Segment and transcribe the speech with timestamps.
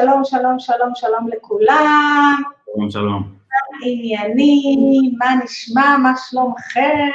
[0.00, 2.42] שלום, שלום, שלום, שלום לכולם.
[2.74, 3.22] שלום, שלום.
[3.84, 7.08] עניינים, מה נשמע, מה שלומכם?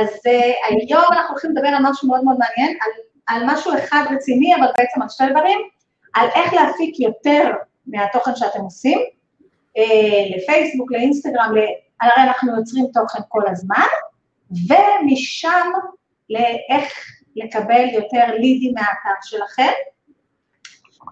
[0.00, 2.90] אז uh, היום אנחנו הולכים לדבר על משהו מאוד מאוד מעניין, על,
[3.26, 5.58] על משהו אחד רציני, אבל בעצם על שתי דברים,
[6.14, 7.52] על איך להפיק יותר
[7.86, 11.58] מהתוכן שאתם עושים, uh, לפייסבוק, לאינסטגרם, ל...
[12.00, 13.86] הרי אנחנו יוצרים תוכן כל הזמן,
[14.50, 15.70] ומשם
[16.30, 16.92] לאיך
[17.36, 19.72] לקבל יותר לידים מהאתר שלכם.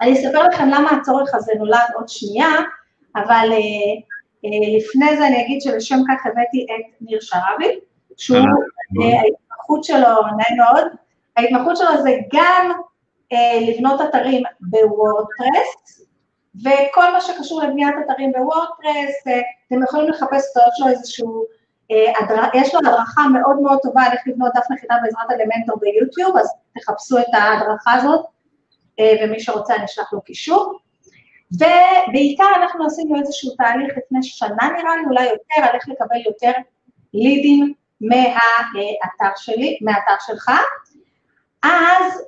[0.03, 2.49] אני אספר לכם למה הצורך הזה נולד עוד שנייה,
[3.17, 4.01] אבל uh,
[4.47, 7.81] uh, לפני זה אני אגיד שלשם כך הבאתי את ניר שרבי,
[8.17, 10.87] שהוא, uh, ההתמחות שלו, נעים מאוד,
[11.37, 12.71] ההתמחות שלו זה גם
[13.61, 16.07] לבנות אתרים בוורדפרס,
[16.61, 21.45] וכל מה שקשור לבניית אתרים בוורדפרס, אתם יכולים לחפש אותו, יש לו איזשהו,
[22.55, 26.51] יש לו הדרכה מאוד מאוד טובה על איך לבנות דף נחיתה בעזרת אלמנטור ביוטיוב, אז
[26.79, 28.27] תחפשו את ההדרכה הזאת,
[29.01, 30.79] ומי שרוצה אני אשלח לו קישור.
[31.53, 36.53] ובעיקר אנחנו עשינו איזשהו תהליך לפני שנה נראה לי, אולי יותר, על איך לקבל יותר
[37.15, 40.51] לידים מהאתר שלי, מהאתר שלך.
[41.63, 42.23] אז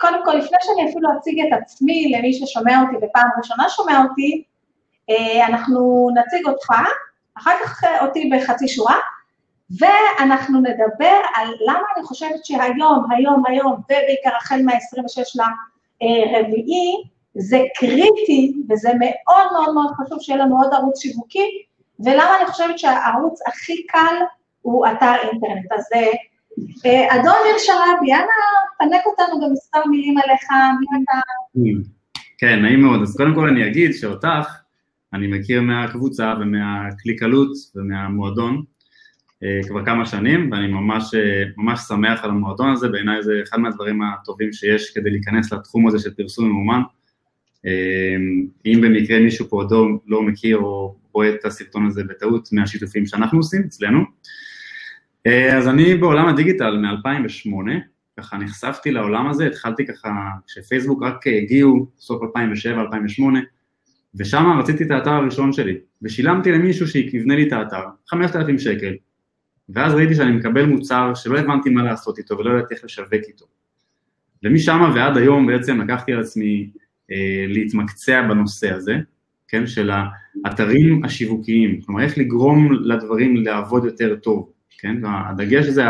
[0.00, 4.44] קודם כל, לפני שאני אפילו אציג את עצמי למי ששומע אותי ופעם ראשונה שומע אותי,
[5.48, 6.68] אנחנו נציג אותך,
[7.38, 8.96] אחר כך אותי בחצי שורה,
[9.78, 15.42] ואנחנו נדבר על למה אני חושבת שהיום, היום, היום, ובעיקר החל מה-26
[16.02, 16.92] רביעי,
[17.34, 21.46] זה קריטי וזה מאוד מאוד מאוד חשוב שיהיה לנו עוד ערוץ שיווקי,
[22.00, 24.14] ולמה אני חושבת שהערוץ הכי קל
[24.62, 25.72] הוא אתר אינטרנט.
[25.72, 25.84] אז
[26.86, 28.26] אה, אדון ניר שרבי, אנא
[28.78, 30.42] פנק אותנו במספר מילים עליך,
[30.80, 31.20] מי אתה?
[32.38, 33.02] כן, נעים מאוד.
[33.02, 34.60] אז קודם כל אני אגיד שאותך
[35.14, 38.62] אני מכיר מהקבוצה ומהקליקלות ומהמועדון.
[39.42, 43.60] אה, כבר כמה שנים, ואני ממש, אה, ממש שמח על המועדון הזה, בעיניי זה אחד
[43.60, 46.80] מהדברים הטובים שיש כדי להיכנס לתחום הזה של פרסום ממומן.
[47.66, 48.16] אה,
[48.66, 49.72] אם במקרה מישהו פה עוד
[50.06, 54.00] לא מכיר או רואה את הסרטון הזה בטעות מהשיתופים שאנחנו עושים אצלנו,
[55.52, 57.70] אז אני בעולם הדיגיטל מ-2008,
[58.20, 60.08] ככה נחשפתי לעולם הזה, התחלתי ככה,
[60.46, 63.22] כשפייסבוק רק הגיעו, סוף 2007-2008,
[64.14, 68.94] ושם רציתי את האתר הראשון שלי, ושילמתי למישהו שיבנה לי את האתר, 5,000 שקל,
[69.74, 73.44] ואז ראיתי שאני מקבל מוצר שלא הבנתי מה לעשות איתו ולא ידעתי איך לשווק איתו.
[74.44, 76.70] ומשם ועד היום בעצם לקחתי על עצמי
[77.10, 78.96] אה, להתמקצע בנושא הזה,
[79.48, 79.90] כן, של
[80.44, 85.84] האתרים השיווקיים, כלומר איך לגרום לדברים לעבוד יותר טוב, כן, והדגש זה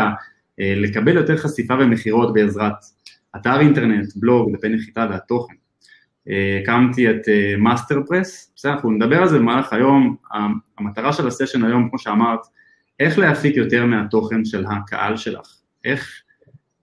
[0.59, 2.73] אה, לקבל יותר חשיפה ומכירות בעזרת
[3.35, 5.53] אתר אינטרנט, בלוג, דפי נחיתה והתוכן.
[6.29, 7.21] אה, הקמתי את
[7.57, 10.15] מאסטר אה, פרס, בסדר, אנחנו נדבר על זה במהלך היום,
[10.77, 12.39] המטרה של הסשן היום, כמו שאמרת,
[13.01, 16.21] איך להפיק יותר מהתוכן של הקהל שלך, איך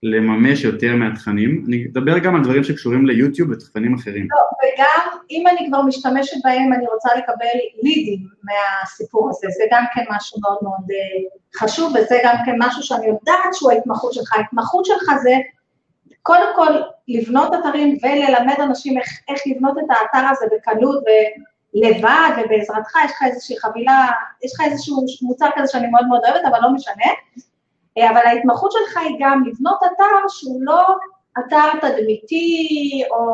[0.03, 4.27] לממש יותר מהתכנים, אני אדבר גם על דברים שקשורים ליוטיוב ותכנים אחרים.
[4.31, 9.83] לא, וגם אם אני כבר משתמשת בהם, אני רוצה לקבל לידים מהסיפור הזה, זה גם
[9.93, 14.35] כן משהו מאוד מאוד אה, חשוב, וזה גם כן משהו שאני יודעת שהוא ההתמחות שלך,
[14.35, 15.35] ההתמחות שלך זה
[16.21, 16.71] קודם כל
[17.07, 21.03] לבנות אתרים וללמד אנשים איך, איך לבנות את האתר הזה בקלות,
[21.73, 24.07] לבד ובעזרתך, יש לך איזושהי חבילה,
[24.43, 27.11] יש לך איזשהו מוצר כזה שאני מאוד מאוד אוהבת, אבל לא משנה.
[27.97, 30.87] אה, אבל ההתמחות שלך היא גם לבנות אתר שהוא לא
[31.39, 33.25] אתר תדמיתי, או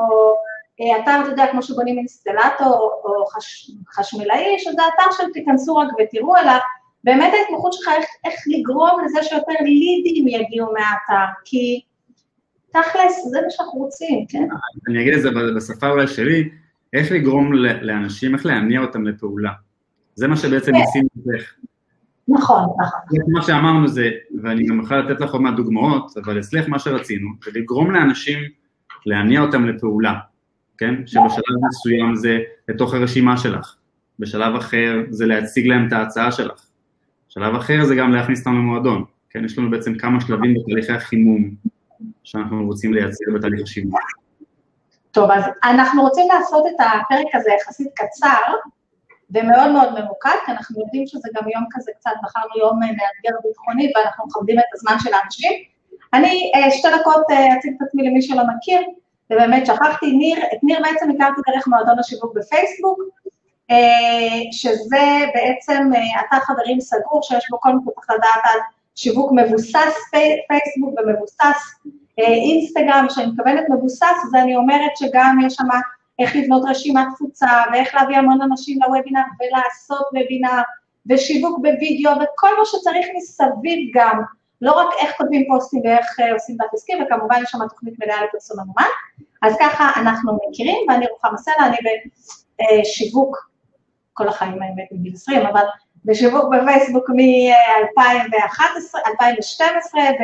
[0.81, 5.87] אה, אתר, אתה יודע, כמו שבונים אינסטלטור או חש, חשמלאי, שזה אתר של תיכנסו רק
[5.99, 6.51] ותראו, אלא
[7.03, 11.81] באמת ההתמחות שלך איך, איך לגרום לזה שיותר לידים יגיעו מהאתר, כי
[12.71, 14.47] תכלס, זה מה שאנחנו רוצים, כן?
[14.89, 16.49] אני אגיד את זה בשפה אולי שלי,
[16.93, 19.51] איך לגרום לאנשים, איך להניע אותם לפעולה.
[20.15, 20.77] זה מה שבעצם כן.
[20.77, 21.53] ניסינו אצלך.
[22.27, 23.33] נכון, נכון.
[23.33, 24.09] מה שאמרנו זה,
[24.43, 28.39] ואני גם יכול לתת לך עוד מעט דוגמאות, אבל אצלך מה שרצינו, זה לגרום לאנשים,
[29.05, 30.13] להניע אותם לפעולה,
[30.77, 30.95] כן?
[31.05, 33.75] שבשלב מסוים זה לתוך הרשימה שלך,
[34.19, 36.65] בשלב אחר זה להציג להם את ההצעה שלך,
[37.29, 39.45] בשלב אחר זה גם להכניס אותם למועדון, כן?
[39.45, 41.55] יש לנו בעצם כמה שלבים בתהליכי החימום
[42.23, 43.99] שאנחנו רוצים לייצר בתהליך השיווק.
[45.15, 48.53] טוב, אז אנחנו רוצים לעשות את הפרק הזה יחסית קצר
[49.29, 53.37] ומאוד מאוד ממוקד, כי אנחנו יודעים שזה גם יום כזה קצת, בחרנו יום אה, מאתגר
[53.43, 55.51] ביטחוני ואנחנו מכבדים את הזמן של האנשים.
[56.13, 58.81] אני אה, שתי דקות אה, אציג את עצמי למי שלא מכיר,
[59.31, 62.99] ובאמת שכחתי, ניר, את ניר בעצם הכרתי דרך מועדון השיווק בפייסבוק,
[64.51, 68.59] שזה בעצם אתר חברים סגור, שיש בו כל צריך לדעת על
[68.95, 69.95] שיווק מבוסס
[70.47, 71.75] פייסבוק ומבוסס
[72.17, 75.67] אינסטגרם, שאני מתכוונת מבוסס, אז אני אומרת שגם יש שם
[76.19, 80.61] איך לבנות רשימת תפוצה, ואיך להביא המון אנשים לוובינר ולעשות וובינר,
[81.09, 84.21] ושיווק בווידאו, וכל מה שצריך מסביב גם,
[84.61, 88.23] לא רק איך כותבים פוסטים ואיך אה, עושים דף עסקי, וכמובן יש שם תוכנית מלאה
[88.23, 88.89] לפרסום ממומן.
[89.41, 91.77] אז ככה אנחנו מכירים, ואני רוחמה סלע, אני
[92.81, 93.49] בשיווק,
[94.13, 95.63] כל החיים האמת מגיל 20, אבל
[96.05, 100.23] בשיווק בפייסבוק מ-2011, 2012, ו...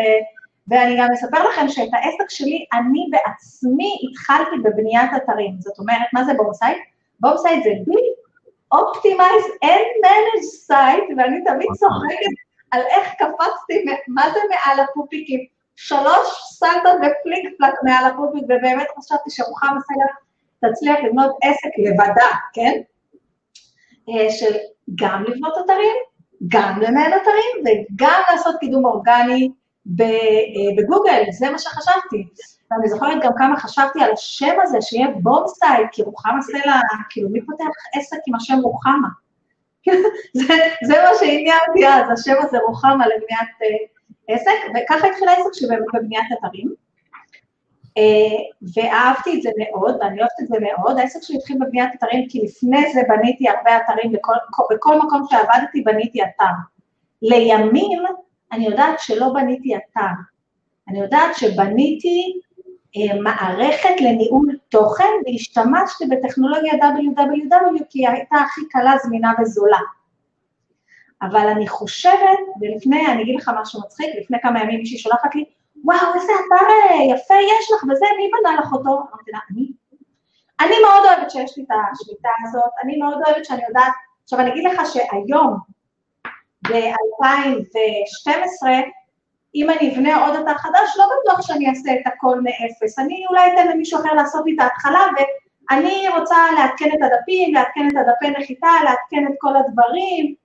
[0.67, 5.55] ואני גם אספר לכם שאת העסק שלי, אני בעצמי התחלתי בבניית אתרים.
[5.59, 6.77] זאת אומרת, מה זה בומסייט?
[7.19, 8.01] בומסייט זה build
[8.71, 12.33] optimize and manage site, ואני תמיד צוחקת
[12.71, 15.39] על איך קפצתי, מה זה מעל הפופיקים?
[15.75, 22.81] שלוש סלטות ופליק פלק מעל הפופיק, ובאמת חשבתי שרוחמה סלע תצליח לבנות עסק לבדה, כן?
[24.09, 24.55] אה, של
[24.95, 25.95] גם לבנות אתרים,
[26.47, 29.51] גם לנהל אתרים, וגם לעשות קידום אורגני
[29.85, 32.27] בגוגל, זה מה שחשבתי.
[32.71, 36.79] ואני זוכרת גם כמה חשבתי על השם הזה, שיהיה בומסטייל, כי רוחמה סלע,
[37.09, 39.07] כאילו, מי פותח עסק עם השם רוחמה?
[40.37, 45.53] זה, זה מה שעניין אותי אז, השם הזה רוחמה לבניית uh, עסק, וככה התחיל העסק
[45.53, 46.73] שלי בבניית אתרים.
[47.99, 50.99] Uh, ואהבתי את זה מאוד, ואני אוהבת את זה מאוד.
[50.99, 54.33] העסק שלי התחיל בבניית אתרים, כי לפני זה בניתי הרבה אתרים, בכל,
[54.71, 56.53] בכל מקום שעבדתי בניתי אתר.
[57.21, 58.03] לימים,
[58.51, 60.13] אני יודעת שלא בניתי אתר.
[60.89, 62.39] אני יודעת שבניתי
[62.97, 69.79] אה, מערכת לניהול תוכן, והשתמשתי בטכנולוגיה www כי היא הייתה הכי קלה, זמינה וזולה.
[71.21, 75.45] אבל אני חושבת, ולפני, אני אגיד לך משהו מצחיק, לפני כמה ימים מישהי שולחת לי,
[75.83, 78.89] וואו, איזה אתר אה, יפה יש לך וזה, מי בנה לך אותו?
[78.89, 79.71] אמרתי לה, אני.
[80.59, 83.93] אני מאוד אוהבת שיש לי את השליטה הזאת, אני מאוד אוהבת שאני יודעת,
[84.23, 85.57] עכשיו אני אגיד לך שהיום,
[86.73, 88.67] ב-2012,
[89.55, 92.99] אם אני אבנה עוד אתר חדש, לא בטוח שאני אעשה את הכל מאפס.
[92.99, 97.87] אני אולי אתן למישהו אחר לעשות לי את ההתחלה, ואני רוצה לעדכן את הדפים, לעדכן
[97.87, 100.35] את הדפי נחיתה, לעדכן את כל הדברים,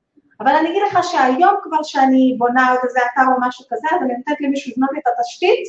[0.41, 4.03] אבל אני אגיד לך שהיום כבר שאני בונה עוד איזה אתר או משהו כזה, אז
[4.03, 5.69] אני נותנת למישהו לבנות לי את התשתית,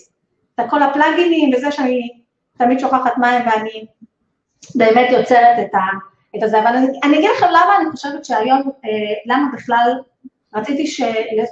[0.60, 2.10] את כל הפלאגינים וזה שאני
[2.58, 3.86] תמיד שוכחת מים ואני
[4.76, 5.80] באמת יוצרת את, ה,
[6.36, 6.60] את הזה.
[6.60, 8.90] אבל אני, אני אגיד לכם למה אני חושבת שהיום, אה,
[9.26, 10.00] למה בכלל
[10.56, 10.86] רציתי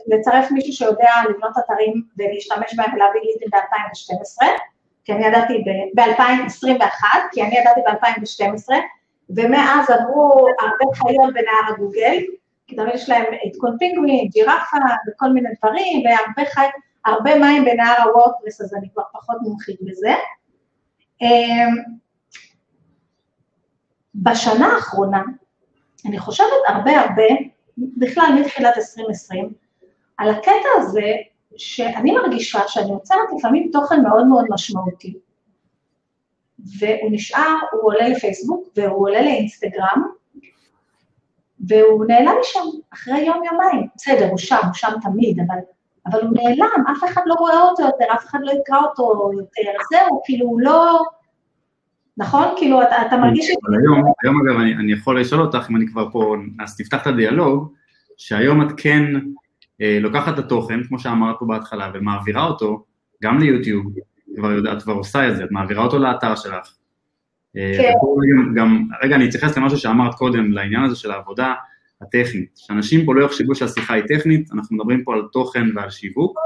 [0.07, 4.47] לצרף מישהו שיודע לבנות אתרים ולהשתמש בהם ולהביא לידים ב-2012,
[5.03, 5.63] כי אני ידעתי
[5.95, 8.73] ב-2021, כי אני ידעתי ב-2012,
[9.29, 12.17] ומאז עברו הרבה חיות בנהר הגוגל,
[12.67, 14.77] כי תמיד יש להם עדכון פינגווין, ג'ירפה
[15.07, 16.65] וכל מיני דברים, והרבה חי...
[17.05, 20.13] הרבה מים בנהר הוורדפרס, אז אני כבר פחות מומחית בזה.
[21.21, 21.75] אמ,
[24.15, 25.21] בשנה האחרונה,
[26.05, 27.23] אני חושבת הרבה הרבה,
[27.77, 29.53] בכלל מתחילת 2020,
[30.17, 31.11] על הקטע הזה
[31.57, 35.17] שאני מרגישה שאני יוצרת לפעמים תוכן מאוד מאוד משמעותי,
[36.79, 40.03] והוא נשאר, הוא עולה לפייסבוק והוא עולה לאינסטגרם,
[41.67, 42.59] והוא נעלם משם
[42.93, 43.87] אחרי יום-יומיים.
[43.95, 45.59] בסדר, הוא שם, הוא שם תמיד, אבל,
[46.05, 49.71] אבל הוא נעלם, אף אחד לא רואה אותו יותר, אף אחד לא יקרא אותו יותר,
[49.91, 51.03] זהו, כאילו, הוא לא...
[52.17, 52.47] נכון?
[52.57, 53.49] כאילו, אתה, אתה מרגיש...
[53.49, 57.01] אבל היום, היום אגב, אני, אני יכול לשאול אותך, אם אני כבר פה, אז תפתח
[57.01, 57.73] את הדיאלוג,
[58.17, 59.03] שהיום את כן
[59.81, 62.85] אה, לוקחת את התוכן, כמו שאמרת פה בהתחלה, ומעבירה אותו
[63.23, 63.85] גם ליוטיוב,
[64.35, 66.73] כבר יודעת, כבר עושה את זה, את מעבירה אותו לאתר שלך.
[67.57, 67.93] אה, כן.
[68.37, 71.53] גם, גם, רגע, אני אתייחס למשהו שאמרת קודם, לעניין הזה של העבודה
[72.01, 72.49] הטכנית.
[72.55, 76.37] שאנשים פה לא יחשבו שהשיחה היא טכנית, אנחנו מדברים פה על תוכן ועל שיווק.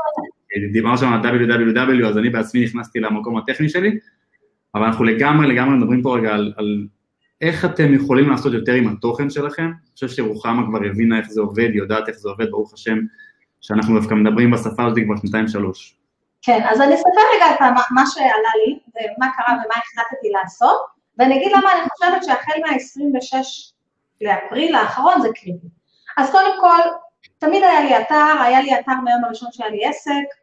[0.56, 3.98] אה, דיברנו שם על www, אז אני בעצמי נכנסתי למקום הטכני שלי,
[4.76, 6.88] אבל אנחנו לגמרי לגמרי מדברים פה רגע על, על
[7.42, 9.64] איך אתם יכולים לעשות יותר עם התוכן שלכם.
[9.64, 12.98] אני חושב שרוחמה כבר הבינה איך זה עובד, היא יודעת איך זה עובד, ברוך השם,
[13.62, 15.96] שאנחנו דווקא מדברים בשפה הזאת כבר שנתיים-שלוש.
[16.42, 17.62] כן, אז אני אספר רגע את
[17.92, 20.80] מה שעלה לי, ומה קרה ומה החלטתי לעשות,
[21.18, 23.36] ואני אגיד למה אני חושבת שהחל מה-26
[24.22, 25.68] לאפריל האחרון זה קריטי.
[26.18, 26.90] אז קודם כל,
[27.38, 30.39] תמיד היה לי אתר, היה לי אתר מהיום הראשון שהיה לי עסק,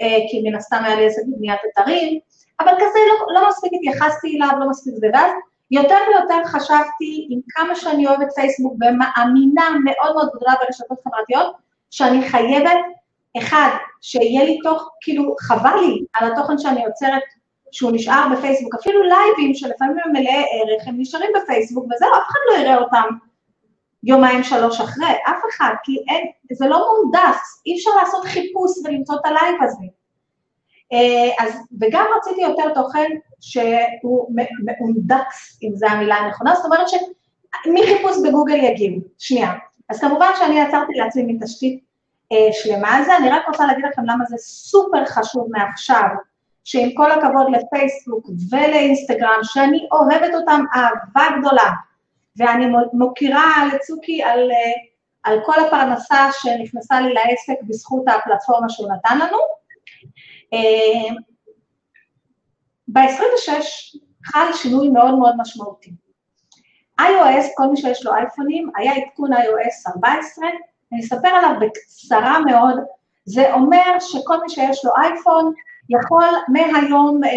[0.00, 2.18] כי מן הסתם היה לי עסק בבניית אתרים,
[2.60, 5.32] אבל כזה לא, לא מספיק התייחסתי אליו, לא מספיק זה, ואז
[5.70, 11.54] יותר ויותר חשבתי עם כמה שאני אוהבת פייסבוק ומאמינה מאוד מאוד גדולה ברשתות חברתיות,
[11.90, 12.80] שאני חייבת,
[13.38, 17.22] אחד, שיהיה לי תוך, כאילו, חבל לי על התוכן שאני יוצרת,
[17.72, 22.38] שהוא נשאר בפייסבוק, אפילו לייבים שלפעמים הם מלאי ערך, הם נשארים בפייסבוק, וזהו, אף אחד
[22.52, 23.04] לא יראה אותם
[24.02, 29.14] יומיים שלוש אחרי, אף אחד, כי אין, זה לא מאונדקס, אי אפשר לעשות חיפוש ולמצוא
[29.14, 29.84] את הלייב הזה.
[30.92, 33.08] אה, אז, וגם רציתי יותר תוכן
[33.40, 38.96] שהוא מאונדקס, אם זו המילה הנכונה, זאת אומרת שמחיפוש בגוגל יגיעו.
[39.18, 39.52] שנייה.
[39.88, 41.84] אז כמובן שאני יצרתי לעצמי מתשתית
[42.32, 46.08] אה, שלמה על זה, אני רק רוצה להגיד לכם למה זה סופר חשוב מעכשיו,
[46.64, 51.70] שעם כל הכבוד לפייסבוק ולאינסטגרם, שאני אוהבת אותם אהבה גדולה,
[52.36, 54.72] ואני מוקירה לצוקי על, אה,
[55.22, 59.38] על כל הפרנסה שנכנסה לי לעסק בזכות הפלטפורמה שהוא נתן לנו.
[60.52, 61.14] אה,
[62.88, 63.52] ב-26
[64.24, 65.90] חל שינוי מאוד מאוד משמעותי.
[67.00, 70.48] iOS, כל מי שיש לו אייפונים, היה עדכון iOS 14,
[70.92, 72.74] אני אספר עליו בקצרה מאוד,
[73.24, 75.52] זה אומר שכל מי שיש לו אייפון
[75.88, 77.30] יכול מהיום, אה,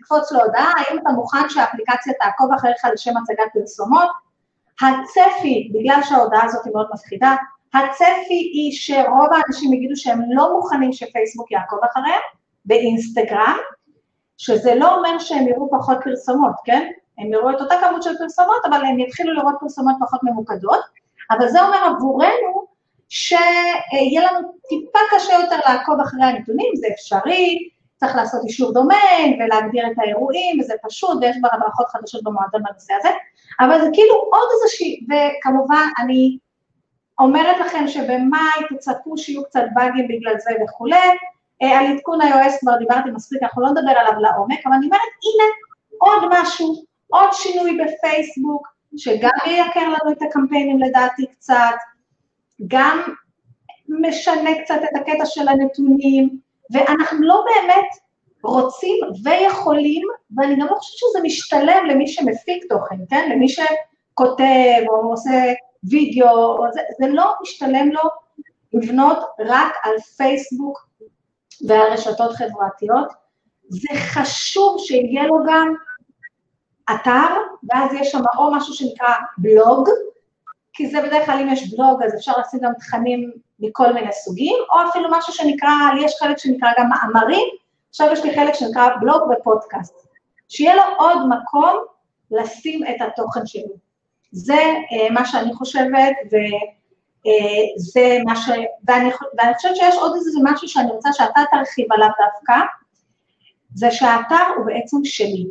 [0.00, 4.08] תקפוץ לו הודעה, האם אתה מוכן שהאפליקציה תעקוב אחריך לשם הצגת פרסומות?
[4.80, 7.36] הצפי, בגלל שההודעה הזאת היא מאוד מפחידה,
[7.74, 12.20] הצפי היא שרוב האנשים יגידו שהם לא מוכנים שפייסבוק יעקוב אחריהם
[12.64, 13.56] באינסטגרם,
[14.38, 16.90] שזה לא אומר שהם יראו פחות פרסומות, כן?
[17.18, 20.80] הם יראו את אותה כמות של פרסומות, אבל הם יתחילו לראות פרסומות פחות ממוקדות,
[21.30, 22.66] אבל זה אומר עבורנו
[23.08, 27.68] שיהיה לנו טיפה קשה יותר לעקוב אחרי הנתונים, זה אפשרי,
[28.00, 32.92] צריך לעשות אישור דומיין ולהגדיר את האירועים, וזה פשוט, ויש כבר הדרכות חדשות במועדון בנושא
[32.98, 33.08] הזה,
[33.60, 36.38] אבל זה כאילו עוד איזושהי, וכמובן, אני
[37.18, 41.08] אומרת לכם שבמאי תצפו שיהיו קצת באגים בגלל זה וכולי,
[41.62, 45.00] אה, על עדכון iOS כבר דיברתי מספיק, אנחנו לא נדבר עליו לעומק, אבל אני אומרת,
[45.00, 45.44] הנה
[45.98, 51.74] עוד משהו, עוד שינוי בפייסבוק, שגם ייקר לנו את הקמפיינים לדעתי קצת,
[52.68, 53.02] גם
[53.88, 57.88] משנה קצת את הקטע של הנתונים, ואנחנו לא באמת
[58.42, 60.02] רוצים ויכולים,
[60.36, 63.30] ואני גם לא חושבת שזה משתלם למי שמפיק תוכן, כן?
[63.30, 65.52] למי שכותב או עושה
[65.90, 68.00] וידאו, זה, זה לא משתלם לו
[68.72, 70.88] לבנות רק על פייסבוק
[71.68, 73.08] ועל רשתות חברתיות.
[73.68, 75.74] זה חשוב שיהיה לו גם
[76.94, 77.36] אתר,
[77.70, 79.88] ואז יש שם או משהו שנקרא בלוג,
[80.72, 84.56] כי זה בדרך כלל אם יש בלוג אז אפשר לשים גם תכנים מכל מיני סוגים,
[84.70, 87.46] או אפילו משהו שנקרא, לי יש חלק שנקרא גם מאמרים,
[87.90, 90.08] עכשיו יש לי חלק שנקרא בלוג ופודקאסט.
[90.48, 91.76] שיהיה לו עוד מקום
[92.30, 93.62] לשים את התוכן שלי.
[94.32, 98.48] זה uh, מה שאני חושבת, וזה אה, מה ש...
[98.84, 102.54] ואני, ואני חושבת שיש עוד איזה משהו שאני רוצה שאתה תרחיב עליו דווקא,
[103.74, 105.46] זה שהאתר הוא בעצם שלי,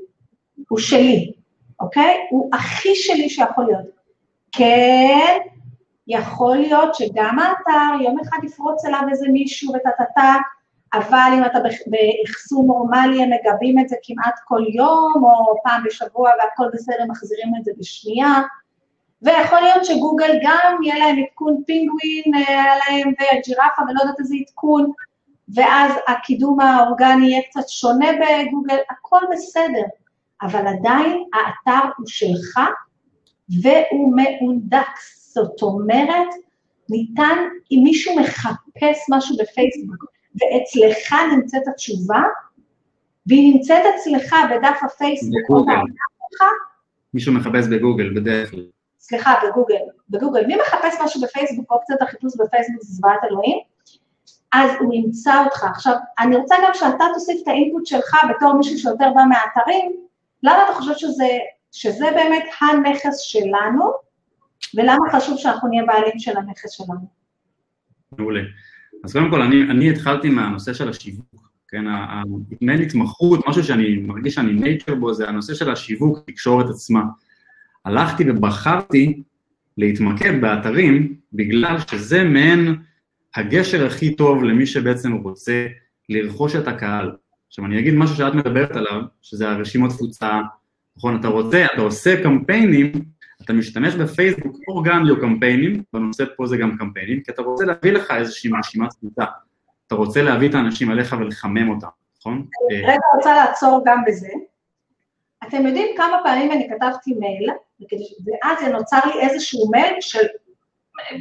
[0.70, 1.32] הוא שלי,
[1.80, 2.18] אוקיי?
[2.30, 3.86] הוא הכי שלי שיכול להיות.
[4.52, 5.38] כן,
[6.08, 10.36] יכול להיות שגם האתר, יום אחד יפרוץ אליו איזה מישהו וטטטה,
[10.94, 16.30] אבל אם אתה באחסון נורמלי, הם מגבים את זה כמעט כל יום, או פעם בשבוע
[16.30, 18.42] והכל בסדר, מחזירים את זה בשנייה.
[19.22, 24.36] ויכול להיות שגוגל גם יהיה להם עדכון פינגווין, אה, היה להם וג'ירפה ולא יודעת איזה
[24.48, 24.92] עדכון,
[25.56, 29.84] ואז הקידום האורגני יהיה קצת שונה בגוגל, הכל בסדר.
[30.42, 32.60] אבל עדיין האתר הוא שלך
[33.62, 35.17] והוא מאונדקס.
[35.38, 36.28] זאת אומרת,
[36.90, 37.38] ניתן,
[37.72, 42.22] אם מישהו מחפש משהו בפייסבוק ואצלך נמצאת התשובה,
[43.28, 46.48] והיא נמצאת אצלך בדף הפייסבוק או שלך,
[47.14, 48.66] מישהו מחפש בגוגל בדרך כלל.
[49.00, 49.76] סליחה, בגוגל,
[50.10, 53.58] בגוגל, מי מחפש משהו בפייסבוק, אופציית החיפוש בפייסבוק זה זוועת אלוהים,
[54.54, 55.64] אז הוא ימצא אותך.
[55.64, 59.96] עכשיו, אני רוצה גם שאתה תוסיף את האינפוט שלך בתור מישהו שיותר בא מהאתרים,
[60.44, 61.28] למה אתה חושב שזה,
[61.72, 63.92] שזה באמת הנכס שלנו,
[64.76, 67.08] ולמה חשוב שאנחנו נהיה בעלים של הנכס שלנו?
[68.18, 68.42] מעולה.
[69.04, 71.86] אז קודם כל, אני, אני התחלתי מהנושא של השיווק, כן,
[72.62, 77.02] מעין התמחות, משהו שאני מרגיש שאני נייצ'ר בו, זה הנושא של השיווק, תקשורת עצמה.
[77.86, 79.24] הלכתי ובחרתי
[79.78, 82.76] להתמקד באתרים, בגלל שזה מעין
[83.36, 85.68] הגשר הכי טוב למי שבעצם רוצה
[86.10, 87.12] לרכוש את הקהל.
[87.48, 90.42] עכשיו אני אגיד משהו שאת מדברת עליו, שזה הרשימות תפוצה,
[90.98, 92.92] נכון, אתה רוצה, אתה עושה קמפיינים,
[93.48, 97.92] אתה משתמש בפייסבוק אורגני או קמפיינים, בנושא פה זה גם קמפיינים, כי אתה רוצה להביא
[97.92, 99.24] לך איזושהי רשימת תפוצה,
[99.88, 101.88] אתה רוצה להביא את האנשים אליך ולחמם אותם,
[102.20, 102.46] נכון?
[102.70, 104.30] אני רגע רוצה לעצור גם בזה.
[105.48, 107.50] אתם יודעים כמה פעמים אני כתבתי מייל,
[108.26, 110.26] ואז נוצר לי איזשהו מייל של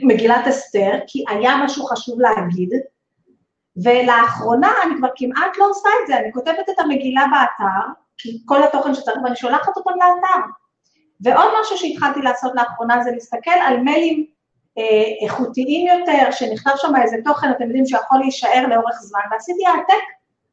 [0.03, 2.71] מגילת אסתר, כי היה משהו חשוב להגיד,
[3.85, 8.63] ולאחרונה אני כבר כמעט לא עושה את זה, אני כותבת את המגילה באתר, כי כל
[8.63, 10.66] התוכן שצריך, ואני שולחת אותם לאתר.
[11.21, 14.27] ועוד משהו שהתחלתי לעשות לאחרונה זה להסתכל על מיילים
[14.79, 20.05] אה, איכותיים יותר, שנכתב שם איזה תוכן, אתם יודעים, שיכול להישאר לאורך זמן, ועשיתי העתק,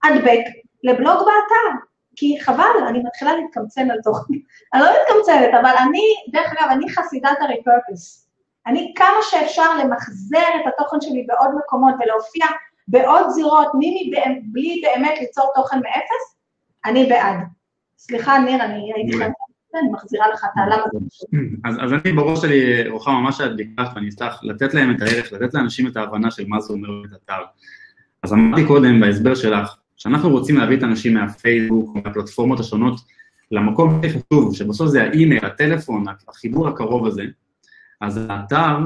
[0.04, 0.44] הדבק,
[0.84, 1.78] לבלוג באתר.
[2.16, 4.34] כי חבל, אני מתחילה להתקמצן על תוכן.
[4.74, 6.02] אני לא מתקמצנת, אבל אני,
[6.32, 8.24] דרך אגב, אני חסידת ה-repurpose.
[8.68, 12.46] אני כמה שאפשר למחזר את התוכן שלי בעוד מקומות ולהופיע
[12.88, 14.12] בעוד זירות, מי
[14.44, 16.38] בלי באמת ליצור תוכן מאפס,
[16.86, 17.38] אני בעד.
[17.98, 19.34] סליחה, ניר, אני הייתי חייבת,
[19.76, 21.38] אני מחזירה לך את העלם הזה.
[21.84, 25.54] אז, אני בראש שלי, רוחמה, מה שאת ביקשת, ואני אצטרך לתת להם את הערך, לתת
[25.54, 27.42] לאנשים את ההבנה של מה זה אומר את אתר.
[28.24, 33.02] אז אמרתי קודם, בהסבר שלך, שאנחנו רוצים להביא את האנשים מהפייסבוק, מהפלטפורמות השונות,
[33.52, 37.24] למקום הכי חשוב, שבסוף זה האימייל, הטלפון, החיבור הקרוב הזה,
[38.02, 38.78] אז האתר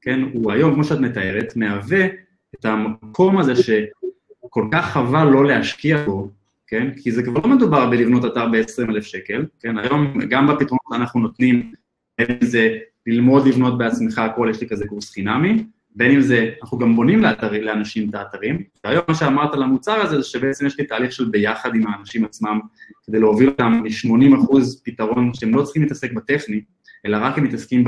[0.00, 2.06] כן, הוא היום, כמו שאת מתארת, מהווה
[2.54, 6.28] את המקום הזה שכל כך חבל לא להשקיע בו,
[6.66, 6.90] כן?
[6.96, 9.78] כי זה כבר לא מדובר בלבנות אתר ב-20,000 שקל, כן?
[9.78, 11.72] היום גם בפתרונות שאנחנו נותנים,
[12.18, 15.64] בין אם זה ללמוד לבנות בעצמך הכל, יש לי כזה קורס חינמי,
[15.96, 19.92] בין אם זה, אנחנו גם בונים לאתר, לאנשים את האתרים, והיום מה שאמרת על המוצר
[19.92, 22.60] הזה, זה שבעצם יש לי תהליך של ביחד עם האנשים עצמם,
[23.06, 26.60] כדי להוביל אותם מ-80% פתרון שהם לא צריכים להתעסק בטכני,
[27.06, 27.84] אלא רק הם מתעסקים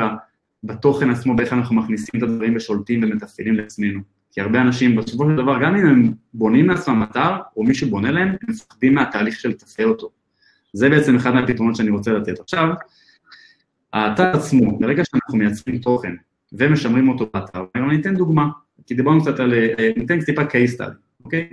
[0.64, 4.17] בתוכן עצמו, באיך אנחנו מכניסים את הדברים ושולטים ומתפעלים לעצמנו.
[4.38, 8.10] כי הרבה אנשים, בסופו של דבר, גם אם הם בונים לעצמם אתר, או מי שבונה
[8.10, 10.10] להם, הם מפחדים מהתהליך של לתפעל אותו.
[10.72, 12.40] זה בעצם אחד מהפתרונות שאני רוצה לתת.
[12.40, 12.68] עכשיו,
[13.92, 16.14] האתר עצמו, ברגע שאנחנו מייצרים תוכן
[16.52, 18.48] ומשמרים אותו באתר, אני אתן דוגמה,
[18.86, 21.48] כי דיברנו קצת על, אה, ניתן טיפה case study, אוקיי?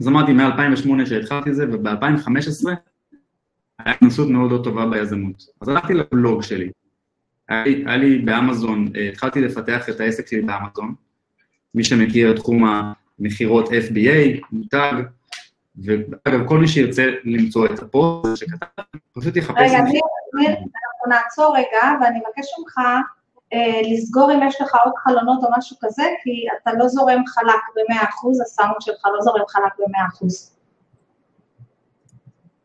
[0.00, 2.70] אז אמרתי מ-2008 שהתחלתי את זה, וב-2015
[3.78, 5.44] היה התנסות מאוד לא טובה ביזמות.
[5.60, 6.70] אז הלכתי לבלוג שלי,
[7.48, 10.94] היה לי, היה לי באמזון, אה, התחלתי לפתח את העסק שלי באמזון,
[11.74, 12.64] מי שמכיר את תחום
[13.18, 14.92] המכירות FBA, מותג,
[15.84, 18.82] ואגב, כל מי שירצה למצוא את הפוסט שכתב,
[19.14, 19.56] פשוט יחפש...
[19.58, 20.02] רגע, ניר,
[20.34, 22.78] ניר, אנחנו נעצור רגע, ואני מבקש ממך
[23.52, 27.60] אה, לסגור אם יש לך עוד חלונות או משהו כזה, כי אתה לא זורם חלק
[27.76, 30.26] ב-100%, הסאונד שלך לא זורם חלק ב-100%.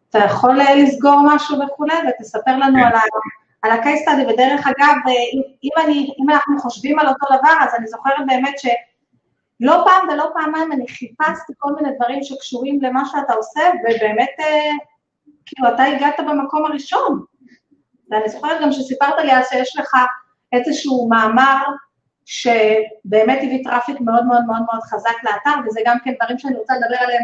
[0.09, 2.85] אתה יכול אה, לסגור משהו וכולי, ותספר לנו כן.
[2.85, 2.99] על ה...
[3.61, 7.75] על ה-case study, ודרך אגב, אה, אם, אני, אם אנחנו חושבים על אותו דבר, אז
[7.77, 8.65] אני זוכרת באמת ש...
[9.59, 14.71] לא פעם ולא פעמיים אני חיפשתי כל מיני דברים שקשורים למה שאתה עושה, ובאמת, אה,
[15.45, 17.23] כאילו, אתה הגעת במקום הראשון.
[18.11, 19.97] ואני זוכרת גם שסיפרת לי אז שיש לך
[20.53, 21.63] איזשהו מאמר
[22.25, 26.73] שבאמת הביא traffic מאוד מאוד מאוד מאוד חזק לאתר, וזה גם כן דברים שאני רוצה
[26.73, 27.23] לדבר עליהם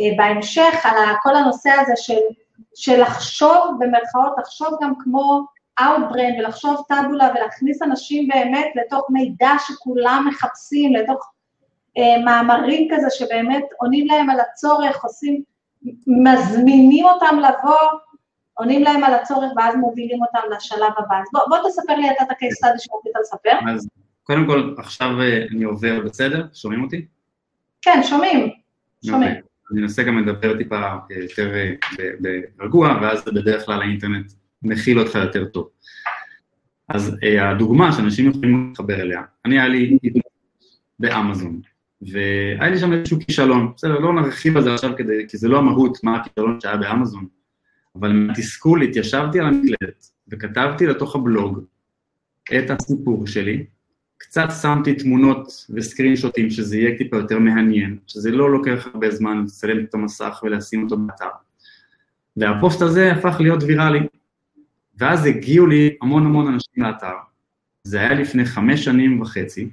[0.00, 2.20] אה, בהמשך, על כל הנושא הזה של,
[2.74, 5.44] של לחשוב, במרכאות, לחשוב גם כמו
[5.80, 11.30] Outbrain ולחשוב טאבולה ולהכניס אנשים באמת לתוך מידע שכולם מחפשים, לתוך
[12.24, 15.42] מאמרים כזה שבאמת עונים להם על הצורך, עושים,
[16.06, 17.98] מזמינים אותם לבוא,
[18.54, 21.16] עונים להם על הצורך ואז מובילים אותם לשלב הבא.
[21.20, 23.70] אז בוא, בוא תספר לי אתה את הקייס סטאדי שרצית לספר.
[23.74, 23.88] אז
[24.22, 26.46] קודם כל, עכשיו אה, אני עובר בסדר?
[26.52, 27.06] שומעים אותי?
[27.82, 28.50] כן, שומעים.
[29.06, 29.32] שומעים.
[29.32, 29.72] Okay.
[29.72, 31.52] אני אנסה גם לדבר טיפה אה, יותר
[32.58, 35.68] ברגוע, ואז בדרך כלל האינטרנט מכיל אותך יותר טוב.
[36.88, 39.98] אז הדוגמה שאנשים יכולים להתחבר אליה, אני היה לי
[40.98, 41.60] באמזון,
[42.02, 45.58] והיה לי שם איזשהו כישלון, בסדר, לא נרחיב על זה עכשיו כדי, כי זה לא
[45.58, 47.26] המהות מה הכישלון שהיה באמזון,
[47.96, 51.64] אבל מהתסכול התיישבתי על המקלדת וכתבתי לתוך הבלוג
[52.58, 53.64] את הסיפור שלי,
[54.18, 59.44] קצת שמתי תמונות וסקרין שוטים שזה יהיה טיפה יותר מעניין, שזה לא לוקח הרבה זמן
[59.44, 61.28] לצלם את המסך ולשים אותו באתר.
[62.36, 64.00] והפוסט הזה הפך להיות ויראלי.
[64.98, 67.14] ואז הגיעו לי המון המון אנשים לאתר,
[67.84, 69.70] זה היה לפני חמש שנים וחצי,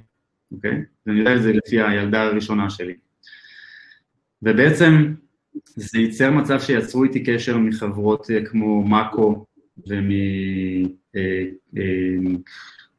[0.52, 0.82] אוקיי?
[1.06, 2.94] ואני יודע את זה לפי הילדה הראשונה שלי.
[4.42, 5.14] ובעצם
[5.76, 9.44] זה ייצר מצב שיצרו איתי קשר מחברות אה, כמו מאקו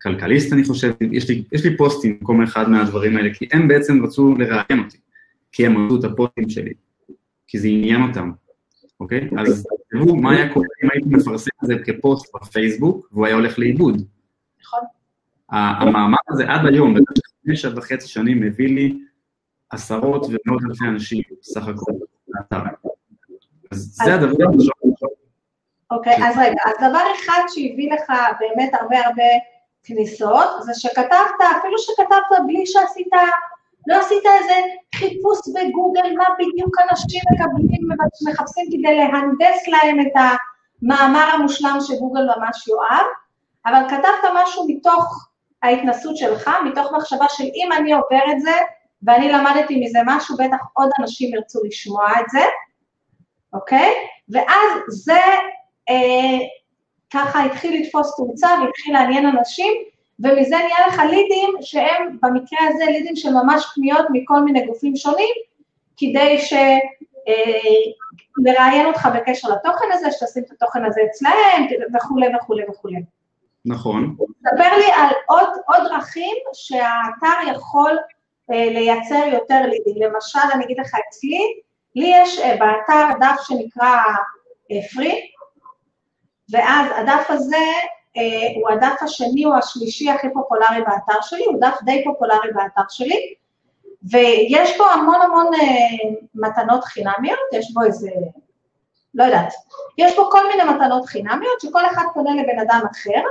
[0.07, 3.47] ומכלכליסט, אה, אה, אני חושב, יש לי, יש לי פוסטים במקום אחד מהדברים האלה, כי
[3.51, 4.97] הם בעצם רצו לראיין אותי,
[5.51, 6.73] כי הם עשו את הפוסטים שלי,
[7.47, 8.31] כי זה עניין אותם,
[8.99, 9.29] אוקיי?
[9.37, 13.59] אז תראו מה היה קורה אם הייתי מפרסם את זה כפוסט בפייסבוק, והוא היה הולך
[13.59, 14.03] לאיבוד.
[14.61, 14.79] נכון.
[15.49, 16.95] המאמר הזה עד היום,
[17.49, 18.97] חמש וחצי שנים מביא לי
[19.69, 21.91] עשרות ומאות אלפי אנשים בסך הכל
[22.27, 22.63] לאתר.
[23.71, 25.09] אז זה הדבר הראשון.
[25.91, 29.23] אוקיי, אז רגע, אז דבר אחד שהביא לך באמת הרבה הרבה
[29.83, 33.07] כניסות, זה שכתבת, אפילו שכתבת בלי שעשית,
[33.87, 34.53] לא עשית איזה
[34.95, 37.89] חיפוש בגוגל, מה בדיוק אנשים מקבלים,
[38.29, 43.05] מחפשים כדי להנדס להם את המאמר המושלם שגוגל ממש יואב,
[43.65, 45.28] אבל כתבת משהו מתוך
[45.63, 48.51] ההתנסות שלך, מתוך מחשבה של אם אני עובר את זה,
[49.03, 52.43] ואני למדתי מזה משהו, בטח עוד אנשים ירצו לשמוע את זה,
[53.53, 53.93] אוקיי?
[54.29, 55.19] ואז זה
[55.89, 56.37] אה,
[57.13, 59.73] ככה התחיל לתפוס תאוצה והתחיל לעניין אנשים,
[60.19, 65.35] ומזה נהיה לך לידים שהם במקרה הזה לידים של ממש פניות מכל מיני גופים שונים,
[65.97, 66.53] כדי ש...
[67.27, 67.91] אה,
[68.37, 73.01] לראיין אותך בקשר לתוכן הזה, שתשים את התוכן הזה אצלהם וכולי וכולי וכולי.
[73.65, 74.15] נכון.
[74.39, 77.97] ספר לי על עוד, עוד דרכים שהאתר יכול
[78.51, 80.03] אה, לייצר יותר לידים.
[80.03, 81.41] למשל, אני אגיד לך אצלי,
[81.95, 83.95] לי יש אה, באתר דף שנקרא
[84.71, 85.21] אה, פרי,
[86.51, 87.65] ואז הדף הזה
[88.17, 92.81] אה, הוא הדף השני או השלישי הכי פופולרי באתר שלי, הוא דף די פופולרי באתר
[92.89, 93.33] שלי,
[94.03, 98.09] ויש בו המון המון אה, מתנות חינמיות, יש בו איזה,
[99.13, 99.53] לא יודעת,
[99.97, 103.21] יש בו כל מיני מתנות חינמיות שכל אחד פונה לבן אדם אחר,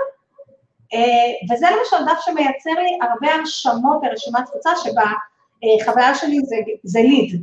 [1.52, 7.42] וזה למשל דף שמייצר לי הרבה הרשמות לרשימת תפוצה, שבחוויה שלי זה, זה ליד.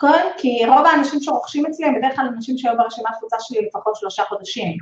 [0.00, 0.28] כן?
[0.38, 4.22] כי רוב האנשים שרוכשים אצלי הם בדרך כלל אנשים שהיו ברשימת תפוצה שלי לפחות שלושה
[4.22, 4.76] חודשים.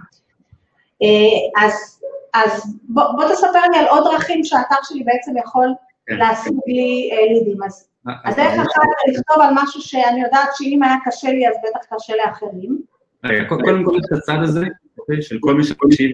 [1.03, 2.03] אה, אז,
[2.35, 5.75] אז בוא, בוא תספר לי על עוד דרכים שהאתר שלי בעצם יכול
[6.07, 6.17] כן.
[6.17, 7.63] להשיג לי לידים.
[7.63, 7.89] אז
[8.25, 12.13] הדרך אחת זה לכתוב על משהו שאני יודעת שאם היה קשה לי אז בטח קשה
[12.17, 12.83] לאחרים.
[13.49, 14.67] קודם כל את הצד הזה,
[15.21, 16.11] של כל מי שמקשיב,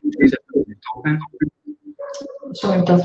[2.55, 3.01] שומעים טוב.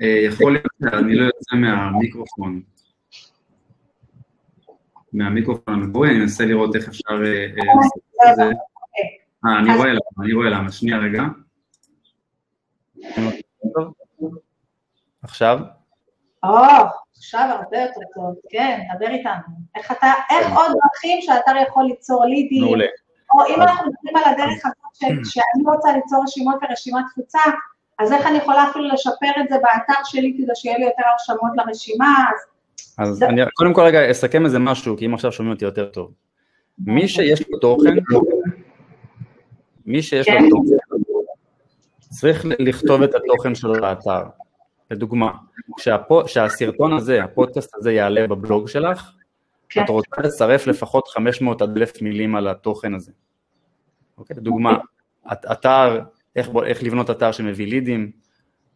[0.00, 2.62] אה, יכול להיות שאני לא יוצא מהמיקרופון,
[5.12, 8.42] מהמיקרופון המקורי, אני אנסה לראות איך אפשר אה, אה, לעשות את זה.
[9.46, 11.22] אה, אני רואה למה, אני רואה למה, שנייה רגע.
[15.22, 15.58] עכשיו?
[16.44, 16.58] או,
[17.16, 19.54] עכשיו הרבה יותר טוב, כן, דבר איתנו.
[19.76, 20.52] איך אתה, איך כן.
[20.52, 22.64] עוד דרכים שהאתר יכול ליצור לידים?
[22.64, 22.86] מעולה.
[23.34, 27.38] או אם אנחנו מדברים על הדרך שאני רוצה ליצור רשימות ורשימת תפוצה,
[27.98, 31.50] אז איך אני יכולה אפילו לשפר את זה באתר שלי כדי שיהיה לי יותר הרשמות
[31.56, 32.24] לרשימה?
[32.98, 33.26] אז זה...
[33.26, 36.12] אני קודם כל רגע אסכם איזה משהו, כי אם עכשיו שומעים אותי יותר טוב.
[36.78, 37.96] מי שיש לו תוכן,
[39.86, 40.48] מי שיש לו כן.
[40.50, 40.76] תוכן,
[42.10, 44.22] צריך לכתוב את התוכן שלו לאתר.
[44.90, 45.30] לדוגמה,
[46.26, 49.12] כשהסרטון הזה, הפודקאסט הזה יעלה בבלוג שלך,
[49.68, 49.84] כן.
[49.84, 53.12] את רוצה לצרף לפחות 500 עד 1,000 מילים על התוכן הזה.
[54.20, 54.36] אוקיי?
[54.36, 54.78] לדוגמה,
[55.32, 56.00] אתר,
[56.36, 58.10] איך, איך לבנות אתר שמביא לידים,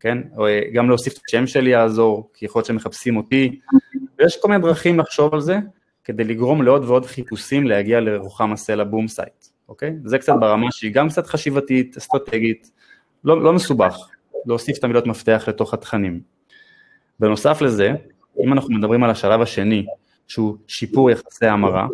[0.00, 0.18] כן?
[0.36, 3.60] או אה, גם להוסיף את השם שלי יעזור, כי יכול להיות שמחפשים אותי,
[4.18, 5.58] ויש כל מיני דרכים לחשוב על זה,
[6.04, 9.96] כדי לגרום לעוד ועוד חיפושים להגיע לרוחמה סלע בומסייט, אוקיי?
[10.04, 12.70] זה קצת ברמה שהיא גם קצת חשיבתית, אסטרטגית,
[13.24, 13.96] לא, לא מסובך,
[14.46, 16.20] להוסיף את המילות מפתח לתוך התכנים.
[17.20, 17.92] בנוסף לזה,
[18.44, 19.86] אם אנחנו מדברים על השלב השני,
[20.28, 21.86] שהוא שיפור יחסי המרה,